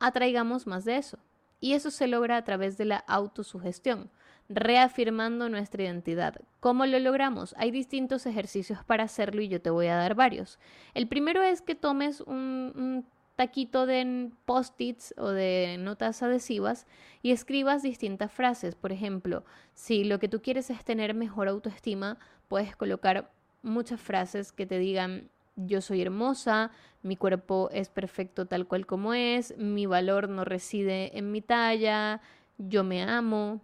atraigamos 0.00 0.66
más 0.66 0.84
de 0.84 0.96
eso. 0.96 1.20
Y 1.60 1.74
eso 1.74 1.92
se 1.92 2.08
logra 2.08 2.36
a 2.36 2.42
través 2.42 2.76
de 2.76 2.86
la 2.86 2.96
autosugestión, 2.96 4.10
reafirmando 4.48 5.48
nuestra 5.48 5.84
identidad. 5.84 6.34
¿Cómo 6.58 6.84
lo 6.84 6.98
logramos? 6.98 7.54
Hay 7.58 7.70
distintos 7.70 8.26
ejercicios 8.26 8.82
para 8.84 9.04
hacerlo 9.04 9.40
y 9.40 9.46
yo 9.46 9.62
te 9.62 9.70
voy 9.70 9.86
a 9.86 9.94
dar 9.94 10.16
varios. 10.16 10.58
El 10.94 11.06
primero 11.06 11.44
es 11.44 11.62
que 11.62 11.76
tomes 11.76 12.22
un, 12.22 12.72
un 12.74 13.06
taquito 13.40 13.86
de 13.86 14.30
post-its 14.44 15.14
o 15.16 15.28
de 15.28 15.78
notas 15.78 16.22
adhesivas 16.22 16.86
y 17.22 17.30
escribas 17.30 17.82
distintas 17.82 18.30
frases. 18.30 18.74
Por 18.74 18.92
ejemplo, 18.92 19.46
si 19.72 20.04
lo 20.04 20.18
que 20.18 20.28
tú 20.28 20.42
quieres 20.42 20.68
es 20.68 20.84
tener 20.84 21.14
mejor 21.14 21.48
autoestima, 21.48 22.18
puedes 22.48 22.76
colocar 22.76 23.32
muchas 23.62 23.98
frases 23.98 24.52
que 24.52 24.66
te 24.66 24.78
digan 24.78 25.30
yo 25.56 25.80
soy 25.80 26.02
hermosa, 26.02 26.70
mi 27.02 27.16
cuerpo 27.16 27.70
es 27.72 27.88
perfecto 27.88 28.44
tal 28.44 28.66
cual 28.66 28.84
como 28.84 29.14
es, 29.14 29.56
mi 29.56 29.86
valor 29.86 30.28
no 30.28 30.44
reside 30.44 31.16
en 31.16 31.32
mi 31.32 31.40
talla, 31.40 32.20
yo 32.58 32.84
me 32.84 33.02
amo, 33.02 33.62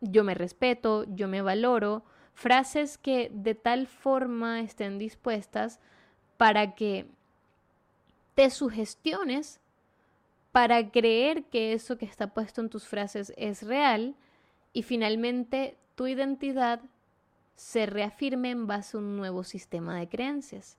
yo 0.00 0.24
me 0.24 0.34
respeto, 0.34 1.04
yo 1.14 1.28
me 1.28 1.42
valoro. 1.42 2.02
Frases 2.34 2.98
que 2.98 3.30
de 3.32 3.54
tal 3.54 3.86
forma 3.86 4.60
estén 4.60 4.98
dispuestas 4.98 5.78
para 6.36 6.74
que 6.74 7.06
te 8.34 8.50
sugestiones 8.50 9.60
para 10.52 10.90
creer 10.90 11.44
que 11.44 11.72
eso 11.72 11.96
que 11.96 12.06
está 12.06 12.34
puesto 12.34 12.60
en 12.60 12.70
tus 12.70 12.86
frases 12.86 13.32
es 13.36 13.62
real 13.62 14.16
y 14.72 14.82
finalmente 14.82 15.76
tu 15.94 16.06
identidad 16.06 16.80
se 17.54 17.86
reafirme 17.86 18.50
en 18.50 18.66
base 18.66 18.96
a 18.96 19.00
un 19.00 19.16
nuevo 19.16 19.44
sistema 19.44 19.98
de 19.98 20.08
creencias. 20.08 20.78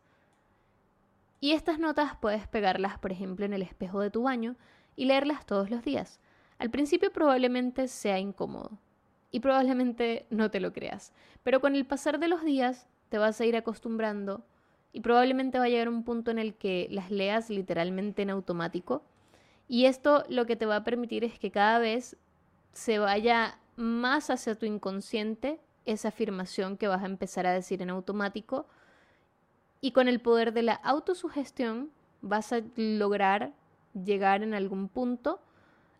Y 1.39 1.51
estas 1.51 1.79
notas 1.79 2.15
puedes 2.19 2.47
pegarlas, 2.47 2.99
por 2.99 3.11
ejemplo, 3.11 3.45
en 3.45 3.53
el 3.53 3.61
espejo 3.61 3.99
de 3.99 4.11
tu 4.11 4.23
baño 4.23 4.55
y 4.95 5.05
leerlas 5.05 5.45
todos 5.45 5.69
los 5.69 5.83
días. 5.83 6.19
Al 6.59 6.69
principio 6.69 7.11
probablemente 7.11 7.87
sea 7.87 8.19
incómodo 8.19 8.77
y 9.31 9.39
probablemente 9.39 10.27
no 10.29 10.51
te 10.51 10.59
lo 10.59 10.73
creas, 10.73 11.13
pero 11.43 11.61
con 11.61 11.75
el 11.75 11.85
pasar 11.85 12.19
de 12.19 12.27
los 12.27 12.43
días 12.43 12.87
te 13.09 13.17
vas 13.17 13.39
a 13.41 13.45
ir 13.45 13.55
acostumbrando 13.55 14.43
y 14.93 15.01
probablemente 15.01 15.59
va 15.59 15.65
a 15.65 15.69
llegar 15.69 15.89
un 15.89 16.03
punto 16.03 16.31
en 16.31 16.39
el 16.39 16.55
que 16.55 16.87
las 16.91 17.11
leas 17.11 17.49
literalmente 17.49 18.21
en 18.21 18.29
automático. 18.29 19.03
Y 19.67 19.85
esto 19.85 20.25
lo 20.27 20.45
que 20.45 20.55
te 20.55 20.65
va 20.65 20.77
a 20.77 20.83
permitir 20.83 21.23
es 21.23 21.39
que 21.39 21.51
cada 21.51 21.79
vez 21.79 22.17
se 22.73 22.99
vaya 22.99 23.59
más 23.75 24.29
hacia 24.29 24.55
tu 24.55 24.65
inconsciente 24.65 25.59
esa 25.85 26.09
afirmación 26.09 26.77
que 26.77 26.87
vas 26.87 27.03
a 27.03 27.07
empezar 27.07 27.45
a 27.45 27.53
decir 27.53 27.81
en 27.81 27.89
automático. 27.89 28.67
Y 29.79 29.91
con 29.91 30.07
el 30.07 30.19
poder 30.19 30.53
de 30.53 30.63
la 30.63 30.73
autosugestión 30.73 31.91
vas 32.21 32.53
a 32.53 32.61
lograr 32.75 33.53
llegar 33.93 34.43
en 34.43 34.53
algún 34.53 34.89
punto 34.89 35.41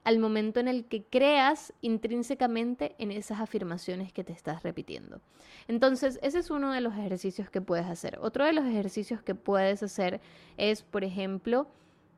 al 0.04 0.18
momento 0.18 0.60
en 0.60 0.68
el 0.68 0.86
que 0.86 1.04
creas 1.04 1.74
intrínsecamente 1.82 2.96
en 2.98 3.12
esas 3.12 3.40
afirmaciones 3.40 4.12
que 4.12 4.24
te 4.24 4.34
estás 4.34 4.64
repitiendo. 4.64 5.22
Entonces, 5.68 6.20
ese 6.24 6.40
es 6.40 6.50
uno 6.50 6.72
de 6.72 6.82
los 6.82 6.94
ejercicios 6.94 7.50
que 7.50 7.62
puedes 7.62 7.86
hacer. 7.86 8.18
Otro 8.20 8.46
de 8.46 8.54
los 8.54 8.66
ejercicios 8.66 9.22
que 9.22 9.36
puedes 9.36 9.84
hacer 9.84 10.20
es, 10.58 10.82
por 10.82 11.04
ejemplo, 11.04 11.68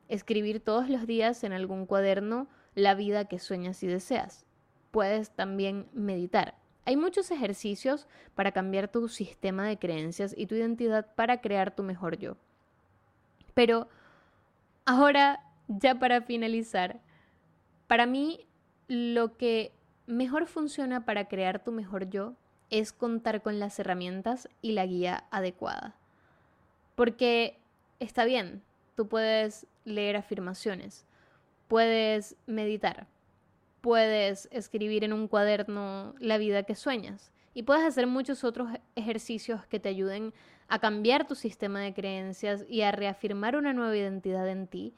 escribir 0.08 0.60
todos 0.60 0.88
los 0.88 1.06
días 1.06 1.44
en 1.44 1.52
algún 1.52 1.86
cuaderno 1.86 2.48
la 2.74 2.94
vida 2.94 3.26
que 3.26 3.38
sueñas 3.38 3.82
y 3.82 3.86
deseas. 3.86 4.46
Puedes 4.90 5.30
también 5.30 5.86
meditar. 5.92 6.56
Hay 6.86 6.96
muchos 6.96 7.30
ejercicios 7.30 8.06
para 8.34 8.52
cambiar 8.52 8.88
tu 8.88 9.08
sistema 9.08 9.66
de 9.66 9.78
creencias 9.78 10.34
y 10.36 10.46
tu 10.46 10.54
identidad 10.54 11.14
para 11.14 11.40
crear 11.40 11.74
tu 11.74 11.82
mejor 11.82 12.18
yo. 12.18 12.36
Pero 13.54 13.88
ahora, 14.84 15.40
ya 15.68 15.98
para 15.98 16.22
finalizar, 16.22 17.00
para 17.86 18.06
mí, 18.06 18.46
lo 18.88 19.36
que 19.36 19.72
mejor 20.06 20.46
funciona 20.46 21.04
para 21.04 21.28
crear 21.28 21.62
tu 21.62 21.72
mejor 21.72 22.10
yo 22.10 22.34
es 22.70 22.92
contar 22.92 23.42
con 23.42 23.58
las 23.58 23.78
herramientas 23.78 24.48
y 24.62 24.72
la 24.72 24.86
guía 24.86 25.24
adecuada. 25.30 25.94
Porque 26.94 27.58
está 28.00 28.24
bien, 28.24 28.62
tú 28.94 29.08
puedes 29.08 29.66
leer 29.84 30.16
afirmaciones, 30.16 31.06
puedes 31.68 32.36
meditar, 32.46 33.06
puedes 33.80 34.48
escribir 34.50 35.04
en 35.04 35.12
un 35.12 35.28
cuaderno 35.28 36.14
la 36.18 36.38
vida 36.38 36.62
que 36.62 36.74
sueñas 36.74 37.30
y 37.52 37.62
puedes 37.62 37.84
hacer 37.84 38.06
muchos 38.06 38.44
otros 38.44 38.68
ejercicios 38.96 39.66
que 39.66 39.80
te 39.80 39.88
ayuden 39.88 40.32
a 40.68 40.78
cambiar 40.78 41.26
tu 41.26 41.34
sistema 41.34 41.80
de 41.80 41.94
creencias 41.94 42.64
y 42.68 42.82
a 42.82 42.92
reafirmar 42.92 43.56
una 43.56 43.72
nueva 43.72 43.96
identidad 43.96 44.48
en 44.48 44.66
ti. 44.66 44.94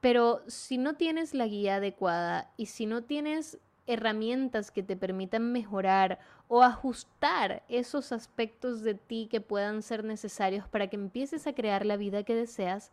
Pero 0.00 0.42
si 0.46 0.78
no 0.78 0.94
tienes 0.94 1.34
la 1.34 1.46
guía 1.46 1.76
adecuada 1.76 2.50
y 2.56 2.66
si 2.66 2.86
no 2.86 3.02
tienes 3.02 3.58
herramientas 3.86 4.70
que 4.70 4.82
te 4.82 4.96
permitan 4.96 5.52
mejorar 5.52 6.18
o 6.48 6.62
ajustar 6.62 7.62
esos 7.68 8.12
aspectos 8.12 8.82
de 8.82 8.94
ti 8.94 9.28
que 9.30 9.40
puedan 9.40 9.82
ser 9.82 10.04
necesarios 10.04 10.68
para 10.68 10.88
que 10.88 10.96
empieces 10.96 11.46
a 11.46 11.54
crear 11.54 11.86
la 11.86 11.96
vida 11.96 12.24
que 12.24 12.34
deseas, 12.34 12.90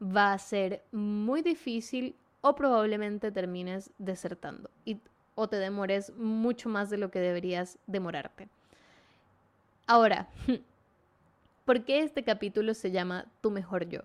va 0.00 0.32
a 0.32 0.38
ser 0.38 0.82
muy 0.92 1.42
difícil 1.42 2.14
o 2.40 2.54
probablemente 2.54 3.30
termines 3.30 3.90
desertando 3.98 4.70
y, 4.84 4.98
o 5.34 5.48
te 5.48 5.56
demores 5.56 6.12
mucho 6.16 6.68
más 6.68 6.90
de 6.90 6.98
lo 6.98 7.10
que 7.10 7.20
deberías 7.20 7.78
demorarte. 7.86 8.48
Ahora, 9.86 10.28
¿por 11.64 11.84
qué 11.84 12.00
este 12.00 12.24
capítulo 12.24 12.74
se 12.74 12.90
llama 12.90 13.26
Tu 13.40 13.50
mejor 13.50 13.88
yo? 13.88 14.00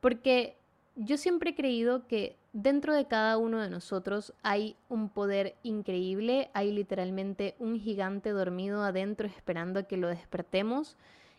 Porque 0.00 0.56
yo 1.00 1.16
siempre 1.16 1.50
he 1.50 1.54
creído 1.54 2.08
que 2.08 2.36
dentro 2.52 2.92
de 2.92 3.06
cada 3.06 3.38
uno 3.38 3.60
de 3.60 3.70
nosotros 3.70 4.34
hay 4.42 4.74
un 4.88 5.08
poder 5.08 5.54
increíble, 5.62 6.50
hay 6.54 6.72
literalmente 6.72 7.54
un 7.60 7.78
gigante 7.78 8.30
dormido 8.30 8.82
adentro 8.82 9.28
esperando 9.28 9.78
a 9.78 9.82
que 9.84 9.96
lo 9.96 10.08
despertemos 10.08 10.96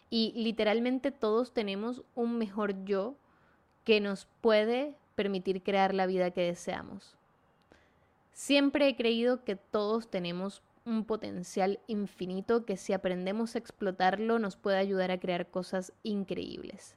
y 0.09 0.31
literalmente 0.35 1.11
todos 1.11 1.53
tenemos 1.53 2.03
un 2.15 2.37
mejor 2.37 2.85
yo 2.85 3.15
que 3.83 3.99
nos 3.99 4.27
puede 4.39 4.95
permitir 5.15 5.61
crear 5.61 5.93
la 5.93 6.05
vida 6.05 6.31
que 6.31 6.41
deseamos. 6.41 7.17
Siempre 8.31 8.87
he 8.87 8.95
creído 8.95 9.43
que 9.43 9.57
todos 9.57 10.09
tenemos 10.09 10.63
un 10.85 11.03
potencial 11.03 11.81
infinito 11.87 12.63
que 12.63 12.77
si 12.77 12.93
aprendemos 12.93 13.55
a 13.55 13.59
explotarlo 13.59 14.39
nos 14.39 14.55
puede 14.55 14.77
ayudar 14.77 15.11
a 15.11 15.19
crear 15.19 15.47
cosas 15.47 15.91
increíbles. 16.03 16.95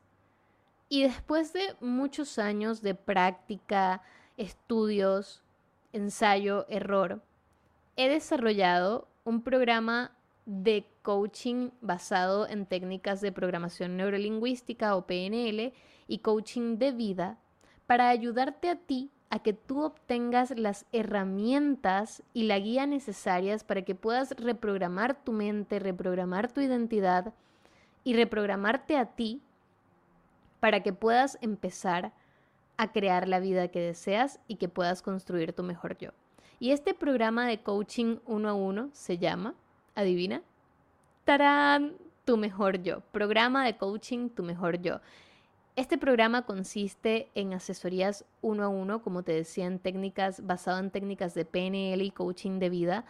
Y 0.92 1.04
después 1.04 1.54
de 1.54 1.74
muchos 1.80 2.38
años 2.38 2.82
de 2.82 2.94
práctica, 2.94 4.02
estudios, 4.36 5.42
ensayo, 5.94 6.66
error, 6.68 7.22
he 7.96 8.10
desarrollado 8.10 9.08
un 9.24 9.40
programa 9.40 10.14
de 10.44 10.84
coaching 11.00 11.70
basado 11.80 12.46
en 12.46 12.66
técnicas 12.66 13.22
de 13.22 13.32
programación 13.32 13.96
neurolingüística 13.96 14.94
o 14.94 15.06
PNL 15.06 15.72
y 16.08 16.18
coaching 16.18 16.76
de 16.76 16.92
vida 16.92 17.38
para 17.86 18.10
ayudarte 18.10 18.68
a 18.68 18.76
ti 18.76 19.10
a 19.30 19.38
que 19.38 19.54
tú 19.54 19.84
obtengas 19.84 20.50
las 20.58 20.84
herramientas 20.92 22.22
y 22.34 22.42
la 22.42 22.58
guía 22.58 22.84
necesarias 22.86 23.64
para 23.64 23.80
que 23.80 23.94
puedas 23.94 24.32
reprogramar 24.32 25.24
tu 25.24 25.32
mente, 25.32 25.78
reprogramar 25.78 26.52
tu 26.52 26.60
identidad 26.60 27.32
y 28.04 28.12
reprogramarte 28.12 28.98
a 28.98 29.06
ti 29.06 29.40
para 30.62 30.84
que 30.84 30.92
puedas 30.92 31.38
empezar 31.40 32.12
a 32.76 32.92
crear 32.92 33.26
la 33.26 33.40
vida 33.40 33.66
que 33.66 33.80
deseas 33.80 34.38
y 34.46 34.58
que 34.58 34.68
puedas 34.68 35.02
construir 35.02 35.54
tu 35.54 35.64
mejor 35.64 35.98
yo. 35.98 36.10
Y 36.60 36.70
este 36.70 36.94
programa 36.94 37.48
de 37.48 37.64
coaching 37.64 38.18
uno 38.26 38.48
a 38.48 38.54
uno 38.54 38.88
se 38.92 39.18
llama, 39.18 39.56
adivina, 39.96 40.40
¡tarán! 41.24 41.94
Tu 42.24 42.36
mejor 42.36 42.80
yo. 42.80 43.00
Programa 43.10 43.64
de 43.64 43.76
coaching 43.76 44.28
Tu 44.28 44.44
mejor 44.44 44.80
yo. 44.80 45.00
Este 45.74 45.98
programa 45.98 46.46
consiste 46.46 47.28
en 47.34 47.54
asesorías 47.54 48.24
uno 48.40 48.62
a 48.62 48.68
uno, 48.68 49.02
como 49.02 49.24
te 49.24 49.32
decía, 49.32 49.66
en 49.66 49.80
técnicas 49.80 50.46
basado 50.46 50.78
en 50.78 50.92
técnicas 50.92 51.34
de 51.34 51.44
PNL 51.44 52.02
y 52.02 52.12
coaching 52.12 52.60
de 52.60 52.70
vida, 52.70 53.04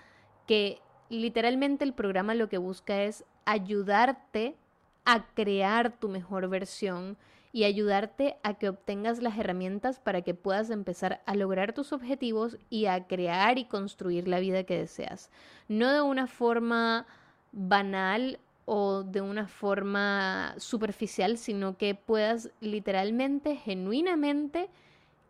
que 0.46 0.80
literalmente 1.10 1.84
el 1.84 1.92
programa 1.92 2.34
lo 2.34 2.48
que 2.48 2.56
busca 2.56 3.02
es 3.02 3.26
ayudarte 3.44 4.56
a 5.04 5.26
crear 5.34 5.92
tu 5.98 6.08
mejor 6.08 6.48
versión 6.48 7.18
y 7.52 7.64
ayudarte 7.64 8.38
a 8.42 8.54
que 8.54 8.70
obtengas 8.70 9.22
las 9.22 9.38
herramientas 9.38 10.00
para 10.00 10.22
que 10.22 10.34
puedas 10.34 10.70
empezar 10.70 11.22
a 11.26 11.34
lograr 11.34 11.74
tus 11.74 11.92
objetivos 11.92 12.56
y 12.70 12.86
a 12.86 13.06
crear 13.06 13.58
y 13.58 13.66
construir 13.66 14.26
la 14.26 14.40
vida 14.40 14.64
que 14.64 14.78
deseas. 14.78 15.30
No 15.68 15.92
de 15.92 16.00
una 16.00 16.26
forma 16.26 17.06
banal 17.52 18.40
o 18.64 19.02
de 19.02 19.20
una 19.20 19.48
forma 19.48 20.54
superficial, 20.56 21.36
sino 21.36 21.76
que 21.76 21.94
puedas 21.94 22.50
literalmente, 22.60 23.56
genuinamente, 23.56 24.70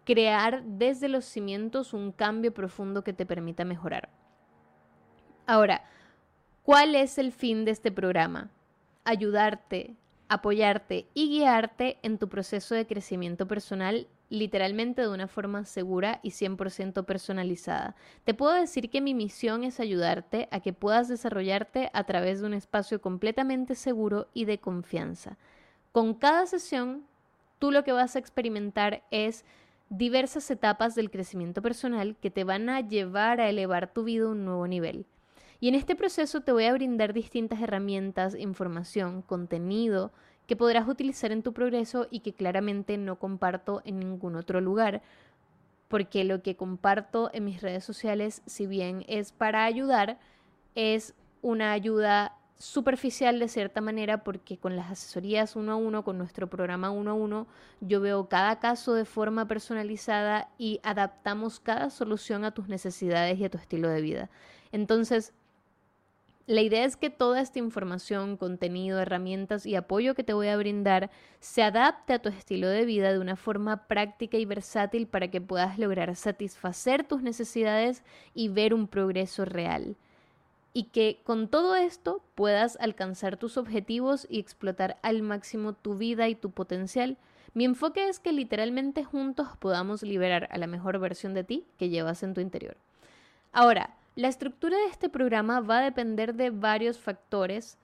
crear 0.05 0.63
desde 0.65 1.09
los 1.09 1.25
cimientos 1.25 1.93
un 1.93 2.13
cambio 2.13 2.55
profundo 2.55 3.03
que 3.03 3.13
te 3.13 3.27
permita 3.27 3.65
mejorar. 3.65 4.09
Ahora, 5.47 5.85
¿cuál 6.63 6.95
es 6.95 7.19
el 7.19 7.33
fin 7.33 7.65
de 7.65 7.73
este 7.73 7.91
programa? 7.91 8.51
Ayudarte 9.05 9.97
apoyarte 10.33 11.07
y 11.15 11.29
guiarte 11.29 11.99
en 12.03 12.19
tu 12.19 12.29
proceso 12.29 12.75
de 12.75 12.87
crecimiento 12.87 13.47
personal 13.47 14.09
literalmente 14.31 15.03
de 15.03 15.09
una 15.09 15.29
forma 15.29 15.67
segura 15.67 16.21
y 16.23 16.31
100% 16.31 17.05
personalizada. 17.05 17.95
Te 18.25 18.33
puedo 18.33 18.55
decir 18.55 18.89
que 18.89 19.03
mi 19.03 19.13
misión 19.13 19.63
es 19.63 19.79
ayudarte 19.79 20.49
a 20.51 20.61
que 20.61 20.73
puedas 20.73 21.09
desarrollarte 21.09 21.91
a 21.93 22.05
través 22.05 22.41
de 22.41 22.47
un 22.47 22.55
espacio 22.55 23.03
completamente 23.03 23.75
seguro 23.75 24.29
y 24.33 24.47
de 24.47 24.57
confianza. 24.57 25.37
Con 25.93 26.15
cada 26.15 26.47
sesión, 26.47 27.05
tú 27.59 27.71
lo 27.71 27.85
que 27.85 27.93
vas 27.93 28.17
a 28.17 28.19
experimentar 28.19 29.03
es 29.11 29.45
diversas 29.91 30.51
etapas 30.51 30.95
del 30.95 31.11
crecimiento 31.11 31.61
personal 31.61 32.17
que 32.23 32.31
te 32.31 32.45
van 32.45 32.71
a 32.71 32.81
llevar 32.81 33.39
a 33.39 33.51
elevar 33.51 33.93
tu 33.93 34.05
vida 34.05 34.25
a 34.25 34.31
un 34.31 34.47
nuevo 34.47 34.67
nivel. 34.67 35.05
Y 35.63 35.69
en 35.69 35.77
este 35.77 35.95
proceso 35.95 36.41
te 36.41 36.51
voy 36.51 36.65
a 36.65 36.73
brindar 36.73 37.13
distintas 37.13 37.61
herramientas, 37.61 38.35
información, 38.35 39.23
contenido 39.23 40.11
que 40.49 40.57
podrás 40.57 40.89
utilizar 40.89 41.31
en 41.31 41.45
tu 41.45 41.53
progreso 41.53 42.09
y 42.11 42.19
que 42.19 42.33
claramente 42.33 42.99
no 42.99 43.21
comparto 43.21 43.81
en 43.85 44.01
ningún 44.01 44.35
otro 44.35 44.61
lugar. 44.61 45.03
Porque 45.87 46.25
lo 46.25 46.43
que 46.43 46.57
comparto 46.57 47.31
en 47.33 47.45
mis 47.45 47.63
redes 47.63 47.85
sociales, 47.85 48.43
si 48.45 48.67
bien 48.67 49.05
es 49.07 49.31
para 49.31 49.65
ayudar, 49.65 50.19
es 50.75 51.15
una 51.43 51.71
ayuda 51.71 52.37
superficial 52.59 53.39
de 53.39 53.47
cierta 53.47 53.81
manera 53.81 54.25
porque 54.25 54.59
con 54.59 54.75
las 54.75 54.91
asesorías 54.91 55.55
uno 55.55 55.71
a 55.71 55.77
uno, 55.77 56.03
con 56.03 56.19
nuestro 56.19 56.51
programa 56.51 56.91
uno 56.91 57.13
a 57.13 57.15
uno, 57.15 57.47
yo 57.81 58.01
veo 58.01 58.29
cada 58.29 58.59
caso 58.59 58.95
de 58.95 59.05
forma 59.05 59.47
personalizada 59.47 60.49
y 60.59 60.81
adaptamos 60.83 61.61
cada 61.61 61.89
solución 61.91 62.45
a 62.45 62.51
tus 62.51 62.67
necesidades 62.67 63.39
y 63.39 63.45
a 63.45 63.51
tu 63.51 63.59
estilo 63.59 63.89
de 63.89 64.01
vida. 64.01 64.31
Entonces, 64.73 65.35
la 66.47 66.61
idea 66.61 66.85
es 66.85 66.97
que 66.97 67.11
toda 67.11 67.41
esta 67.41 67.61
información, 67.61 68.37
contenido, 68.37 68.99
herramientas 68.99 69.65
y 69.65 69.77
apoyo 69.77 70.15
que 70.15 70.25
te 70.25 70.33
voy 70.33 70.49
a 70.49 70.57
brindar 70.57 71.11
se 71.39 71.63
adapte 71.63 72.15
a 72.15 72.19
tu 72.19 72.29
estilo 72.29 72.69
de 72.69 72.85
vida 72.85 73.13
de 73.13 73.21
una 73.21 73.37
forma 73.37 73.87
práctica 73.87 74.37
y 74.39 74.45
versátil 74.45 75.07
para 75.07 75.29
que 75.29 75.41
puedas 75.41 75.79
lograr 75.79 76.17
satisfacer 76.17 77.05
tus 77.05 77.23
necesidades 77.23 78.03
y 78.35 78.49
ver 78.49 78.75
un 78.75 78.89
progreso 78.89 79.45
real. 79.45 79.97
Y 80.75 80.85
que 80.85 81.21
con 81.23 81.49
todo 81.49 81.77
esto 81.77 82.25
puedas 82.35 82.77
alcanzar 82.81 83.37
tus 83.37 83.57
objetivos 83.57 84.27
y 84.29 84.41
explotar 84.41 84.99
al 85.03 85.23
máximo 85.23 85.75
tu 85.75 85.97
vida 85.97 86.29
y 86.29 86.35
tu 86.35 86.51
potencial. 86.51 87.19
Mi 87.55 87.67
enfoque 87.67 88.09
es 88.09 88.19
que 88.19 88.33
literalmente 88.33 89.05
juntos 89.05 89.49
podamos 89.59 90.03
liberar 90.03 90.49
a 90.51 90.59
la 90.59 90.67
mejor 90.67 90.99
versión 90.99 91.35
de 91.35 91.45
ti 91.45 91.67
que 91.79 91.91
llevas 91.91 92.23
en 92.23 92.35
tu 92.35 92.41
interior. 92.41 92.77
Ahora, 93.53 93.95
la 94.15 94.29
estructura 94.29 94.77
de 94.77 94.87
este 94.87 95.09
programa 95.09 95.61
va 95.61 95.79
a 95.79 95.85
depender 95.85 96.35
de 96.35 96.51
varios 96.51 96.99
factores, 96.99 97.79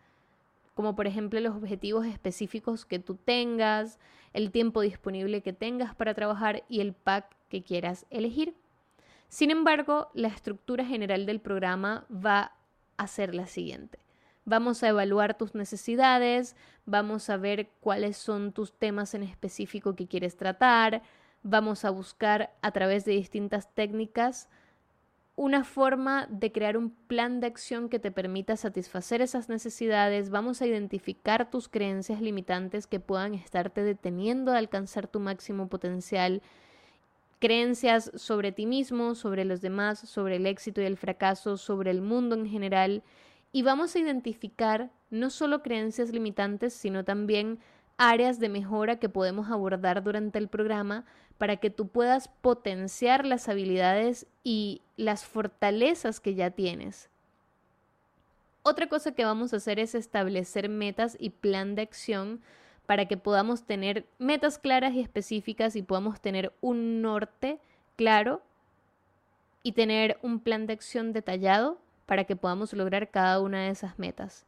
como 0.75 0.95
por 0.95 1.07
ejemplo 1.07 1.41
los 1.41 1.57
objetivos 1.57 2.07
específicos 2.07 2.85
que 2.85 2.99
tú 2.99 3.15
tengas, 3.15 3.99
el 4.35 4.51
tiempo 4.51 4.83
disponible 4.83 5.43
que 5.43 5.55
tengas 5.55 5.95
para 5.95 6.15
trabajar 6.15 6.65
y 6.69 6.81
el 6.81 6.93
pack 6.93 7.35
que 7.49 7.63
quieras 7.63 8.05
elegir. 8.11 8.55
Sin 9.29 9.51
embargo, 9.51 10.11
la 10.15 10.29
estructura 10.29 10.85
general 10.85 11.25
del 11.27 11.41
programa 11.41 12.07
va 12.11 12.53
a 12.97 13.07
ser 13.07 13.35
la 13.35 13.47
siguiente. 13.47 13.99
Vamos 14.45 14.83
a 14.83 14.89
evaluar 14.89 15.37
tus 15.37 15.55
necesidades, 15.55 16.57
vamos 16.87 17.29
a 17.29 17.37
ver 17.37 17.71
cuáles 17.81 18.17
son 18.17 18.53
tus 18.53 18.73
temas 18.73 19.15
en 19.15 19.23
específico 19.23 19.95
que 19.95 20.07
quieres 20.07 20.37
tratar, 20.37 21.03
vamos 21.43 21.85
a 21.85 21.91
buscar 21.91 22.55
a 22.63 22.71
través 22.71 23.05
de 23.05 23.13
distintas 23.13 23.75
técnicas 23.75 24.49
una 25.39 25.63
forma 25.63 26.27
de 26.31 26.51
crear 26.51 26.77
un 26.77 26.91
plan 26.91 27.39
de 27.39 27.47
acción 27.47 27.89
que 27.89 28.01
te 28.01 28.11
permita 28.11 28.57
satisfacer 28.57 29.23
esas 29.23 29.49
necesidades. 29.49 30.31
Vamos 30.31 30.61
a 30.61 30.67
identificar 30.67 31.49
tus 31.49 31.69
creencias 31.69 32.21
limitantes 32.21 32.89
que 32.89 32.99
puedan 32.99 33.35
estarte 33.35 33.85
deteniendo 33.85 34.51
de 34.51 34.59
alcanzar 34.59 35.07
tu 35.07 35.21
máximo 35.21 35.69
potencial. 35.69 36.43
creencias 37.39 38.11
sobre 38.17 38.51
ti 38.51 38.67
mismo, 38.67 39.15
sobre 39.15 39.45
los 39.45 39.61
demás, 39.61 40.01
sobre 40.01 40.35
el 40.37 40.47
éxito 40.47 40.81
y 40.81 40.87
el 40.87 40.97
fracaso, 40.97 41.57
sobre 41.57 41.93
el 41.93 42.03
mundo 42.03 42.35
en 42.35 42.47
general. 42.47 43.05
Y 43.53 43.63
vamos 43.63 43.95
a 43.95 44.01
identificar 44.01 44.91
no 45.11 45.31
solo 45.31 45.63
creencias 45.63 46.11
limitantes, 46.11 46.75
sino 46.75 47.05
también 47.05 47.61
áreas 47.97 48.41
de 48.41 48.49
mejora 48.49 48.99
que 48.99 49.09
podemos 49.09 49.53
abordar 49.53 50.03
durante 50.03 50.41
el 50.41 50.49
programa 50.49 51.05
para 51.39 51.57
que 51.57 51.71
tú 51.71 51.89
puedas 51.89 52.29
potenciar 52.29 53.25
las 53.25 53.49
habilidades 53.49 54.27
y 54.45 54.83
las 54.97 55.25
fortalezas 55.25 56.21
que 56.21 56.35
ya 56.35 56.51
tienes. 56.51 57.09
Otra 58.63 58.89
cosa 58.89 59.13
que 59.13 59.25
vamos 59.25 59.55
a 59.55 59.57
hacer 59.57 59.79
es 59.79 59.95
establecer 59.95 60.69
metas 60.69 61.17
y 61.19 61.31
plan 61.31 61.75
de 61.75 61.83
acción 61.83 62.43
para 62.87 63.07
que 63.07 63.17
podamos 63.17 63.65
tener 63.65 64.07
metas 64.19 64.59
claras 64.59 64.95
y 64.95 65.01
específicas 65.01 65.77
y 65.77 65.83
podamos 65.83 66.21
tener 66.21 66.53
un 66.61 67.01
norte 67.01 67.61
claro 67.97 68.43
y 69.63 69.73
tener 69.73 70.19
un 70.23 70.41
plan 70.41 70.67
de 70.67 70.73
acción 70.73 71.13
detallado 71.13 71.79
para 72.07 72.25
que 72.25 72.37
podamos 72.37 72.73
lograr 72.73 73.11
cada 73.11 73.41
una 73.41 73.61
de 73.61 73.71
esas 73.71 73.99
metas. 73.99 74.47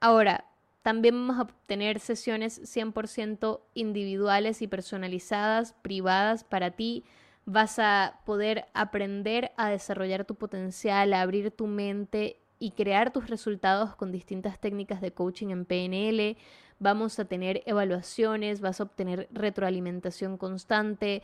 Ahora, 0.00 0.44
también 0.82 1.14
vamos 1.14 1.46
a 1.46 1.52
tener 1.66 2.00
sesiones 2.00 2.60
100% 2.62 3.60
individuales 3.74 4.62
y 4.62 4.66
personalizadas, 4.66 5.74
privadas 5.82 6.44
para 6.44 6.70
ti. 6.70 7.04
Vas 7.44 7.78
a 7.78 8.20
poder 8.24 8.66
aprender 8.72 9.52
a 9.56 9.68
desarrollar 9.68 10.24
tu 10.24 10.36
potencial, 10.36 11.12
a 11.12 11.22
abrir 11.22 11.50
tu 11.50 11.66
mente 11.66 12.40
y 12.58 12.72
crear 12.72 13.12
tus 13.12 13.28
resultados 13.28 13.94
con 13.94 14.12
distintas 14.12 14.58
técnicas 14.58 15.00
de 15.00 15.12
coaching 15.12 15.48
en 15.48 15.64
PNL. 15.64 16.36
Vamos 16.78 17.18
a 17.18 17.26
tener 17.26 17.62
evaluaciones, 17.66 18.60
vas 18.60 18.80
a 18.80 18.84
obtener 18.84 19.28
retroalimentación 19.32 20.38
constante, 20.38 21.22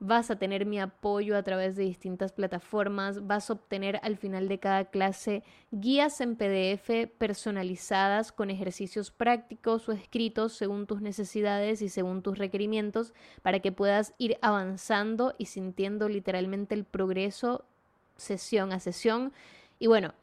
vas 0.00 0.30
a 0.30 0.38
tener 0.38 0.64
mi 0.64 0.78
apoyo 0.78 1.36
a 1.36 1.42
través 1.42 1.74
de 1.74 1.82
distintas 1.82 2.30
plataformas, 2.32 3.26
vas 3.26 3.50
a 3.50 3.54
obtener 3.54 3.98
al 4.02 4.16
final 4.16 4.46
de 4.48 4.60
cada 4.60 4.84
clase 4.84 5.42
guías 5.72 6.20
en 6.20 6.36
PDF 6.36 7.10
personalizadas 7.18 8.30
con 8.30 8.50
ejercicios 8.50 9.10
prácticos 9.10 9.88
o 9.88 9.92
escritos 9.92 10.52
según 10.52 10.86
tus 10.86 11.00
necesidades 11.00 11.82
y 11.82 11.88
según 11.88 12.22
tus 12.22 12.38
requerimientos 12.38 13.12
para 13.42 13.58
que 13.58 13.72
puedas 13.72 14.14
ir 14.18 14.38
avanzando 14.40 15.34
y 15.36 15.46
sintiendo 15.46 16.08
literalmente 16.08 16.76
el 16.76 16.84
progreso 16.84 17.64
sesión 18.16 18.72
a 18.72 18.78
sesión. 18.78 19.32
Y 19.80 19.88
bueno, 19.88 20.14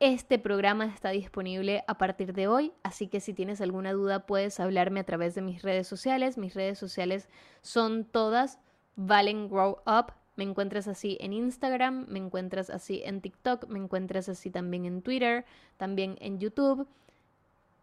Este 0.00 0.38
programa 0.38 0.86
está 0.86 1.10
disponible 1.10 1.84
a 1.86 1.98
partir 1.98 2.32
de 2.32 2.48
hoy, 2.48 2.72
así 2.82 3.06
que 3.06 3.20
si 3.20 3.34
tienes 3.34 3.60
alguna 3.60 3.92
duda 3.92 4.24
puedes 4.24 4.58
hablarme 4.58 4.98
a 5.00 5.04
través 5.04 5.34
de 5.34 5.42
mis 5.42 5.60
redes 5.60 5.86
sociales. 5.86 6.38
Mis 6.38 6.54
redes 6.54 6.78
sociales 6.78 7.28
son 7.60 8.06
todas 8.06 8.58
Valen 8.96 9.50
Grow 9.50 9.82
Up. 9.84 10.14
Me 10.36 10.44
encuentras 10.44 10.88
así 10.88 11.18
en 11.20 11.34
Instagram, 11.34 12.06
me 12.08 12.18
encuentras 12.18 12.70
así 12.70 13.02
en 13.04 13.20
TikTok, 13.20 13.68
me 13.68 13.78
encuentras 13.78 14.30
así 14.30 14.48
también 14.48 14.86
en 14.86 15.02
Twitter, 15.02 15.44
también 15.76 16.16
en 16.22 16.38
YouTube. 16.38 16.88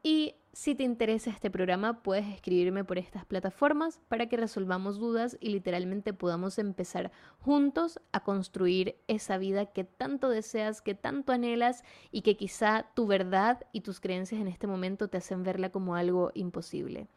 Y 0.03 0.35
si 0.53 0.73
te 0.73 0.83
interesa 0.83 1.29
este 1.29 1.51
programa, 1.51 2.01
puedes 2.01 2.25
escribirme 2.27 2.83
por 2.83 2.97
estas 2.97 3.25
plataformas 3.25 3.99
para 4.07 4.27
que 4.27 4.37
resolvamos 4.37 4.97
dudas 4.97 5.37
y 5.39 5.49
literalmente 5.49 6.13
podamos 6.13 6.57
empezar 6.57 7.11
juntos 7.39 7.99
a 8.11 8.23
construir 8.23 8.95
esa 9.07 9.37
vida 9.37 9.67
que 9.67 9.83
tanto 9.83 10.29
deseas, 10.29 10.81
que 10.81 10.95
tanto 10.95 11.31
anhelas 11.31 11.83
y 12.11 12.21
que 12.21 12.37
quizá 12.37 12.87
tu 12.95 13.05
verdad 13.05 13.67
y 13.71 13.81
tus 13.81 13.99
creencias 13.99 14.41
en 14.41 14.47
este 14.47 14.65
momento 14.65 15.09
te 15.09 15.17
hacen 15.17 15.43
verla 15.43 15.69
como 15.69 15.95
algo 15.95 16.31
imposible. 16.33 17.07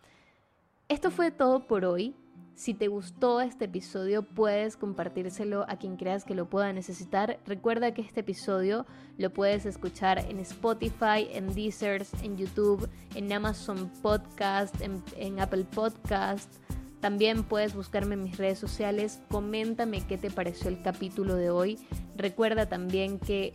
Esto 0.89 1.11
fue 1.11 1.31
todo 1.31 1.67
por 1.67 1.85
hoy. 1.85 2.15
Si 2.55 2.75
te 2.75 2.89
gustó 2.89 3.41
este 3.41 3.65
episodio, 3.65 4.23
puedes 4.23 4.77
compartírselo 4.77 5.65
a 5.69 5.77
quien 5.77 5.97
creas 5.97 6.25
que 6.25 6.35
lo 6.35 6.51
pueda 6.51 6.73
necesitar. 6.73 7.41
Recuerda 7.47 7.95
que 7.95 8.03
este 8.03 8.21
episodio 8.21 8.87
lo 9.17 9.33
puedes 9.33 9.65
escuchar 9.65 10.19
en 10.19 10.39
Spotify, 10.41 11.27
en 11.33 11.55
Deezer, 11.55 12.07
en 12.23 12.37
YouTube, 12.37 12.89
en 13.15 13.33
Amazon 13.33 13.91
Podcast, 14.03 14.75
en, 14.83 15.41
Apple 15.41 15.65
Podcast. 15.65 16.53
También 17.01 17.45
puedes 17.45 17.75
buscarme 17.75 18.15
en 18.15 18.25
mis 18.25 18.37
redes 18.37 18.59
sociales. 18.59 19.23
Coméntame 19.31 20.07
qué 20.07 20.19
te 20.19 20.31
pareció 20.31 20.69
el 20.69 20.83
capítulo 20.83 21.37
de 21.37 21.49
hoy. 21.49 21.79
Recuerda 22.15 22.69
también 22.69 23.19
que 23.19 23.55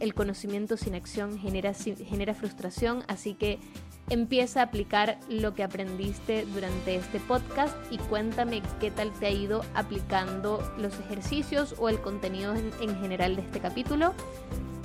el 0.00 0.14
conocimiento 0.14 0.76
sin 0.78 0.94
acción 0.94 1.38
genera, 1.38 1.74
genera 1.74 2.34
frustración, 2.34 3.04
así 3.06 3.34
que 3.34 3.58
Empieza 4.10 4.60
a 4.60 4.64
aplicar 4.64 5.18
lo 5.30 5.54
que 5.54 5.62
aprendiste 5.62 6.44
durante 6.52 6.96
este 6.96 7.20
podcast 7.20 7.74
y 7.90 7.96
cuéntame 7.96 8.62
qué 8.78 8.90
tal 8.90 9.10
te 9.12 9.26
ha 9.26 9.30
ido 9.30 9.62
aplicando 9.74 10.62
los 10.76 10.98
ejercicios 11.00 11.74
o 11.78 11.88
el 11.88 11.98
contenido 12.00 12.54
en, 12.54 13.00
general 13.00 13.36
de 13.36 13.42
este 13.42 13.60
capítulo. 13.60 14.12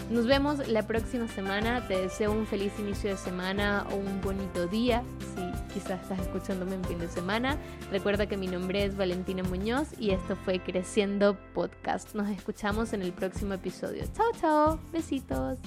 Nos 0.10 0.26
vemos 0.26 0.68
la 0.70 0.88
próxima 0.88 1.28
semana. 1.28 1.86
Te 1.88 2.02
deseo 2.02 2.32
un 2.32 2.48
feliz 2.48 2.72
inicio 2.80 3.12
de 3.12 3.18
semana 3.18 3.86
o 3.92 3.96
un 3.96 4.22
bonito 4.22 4.68
día 4.68 5.04
si 5.36 5.74
quizás 5.74 6.02
estás 6.02 6.20
escuchándome 6.20 6.76
en 6.76 6.84
fin 6.86 6.98
de 6.98 7.10
semana. 7.10 7.58
Recuerda 7.92 8.26
que 8.26 8.38
mi 8.38 8.48
nombre 8.48 8.86
es 8.86 8.98
Valentina 8.98 9.44
Muñoz 9.44 9.90
y 10.00 10.12
esto 10.12 10.36
fue 10.38 10.60
Creciendo 10.60 11.38
Podcast. 11.54 12.16
Nos 12.16 12.30
escuchamos 12.30 12.94
en 12.94 13.02
el 13.02 13.12
próximo 13.12 13.54
episodio. 13.54 14.04
Chao, 14.16 14.32
chao. 14.40 14.80
Besitos. 14.92 15.60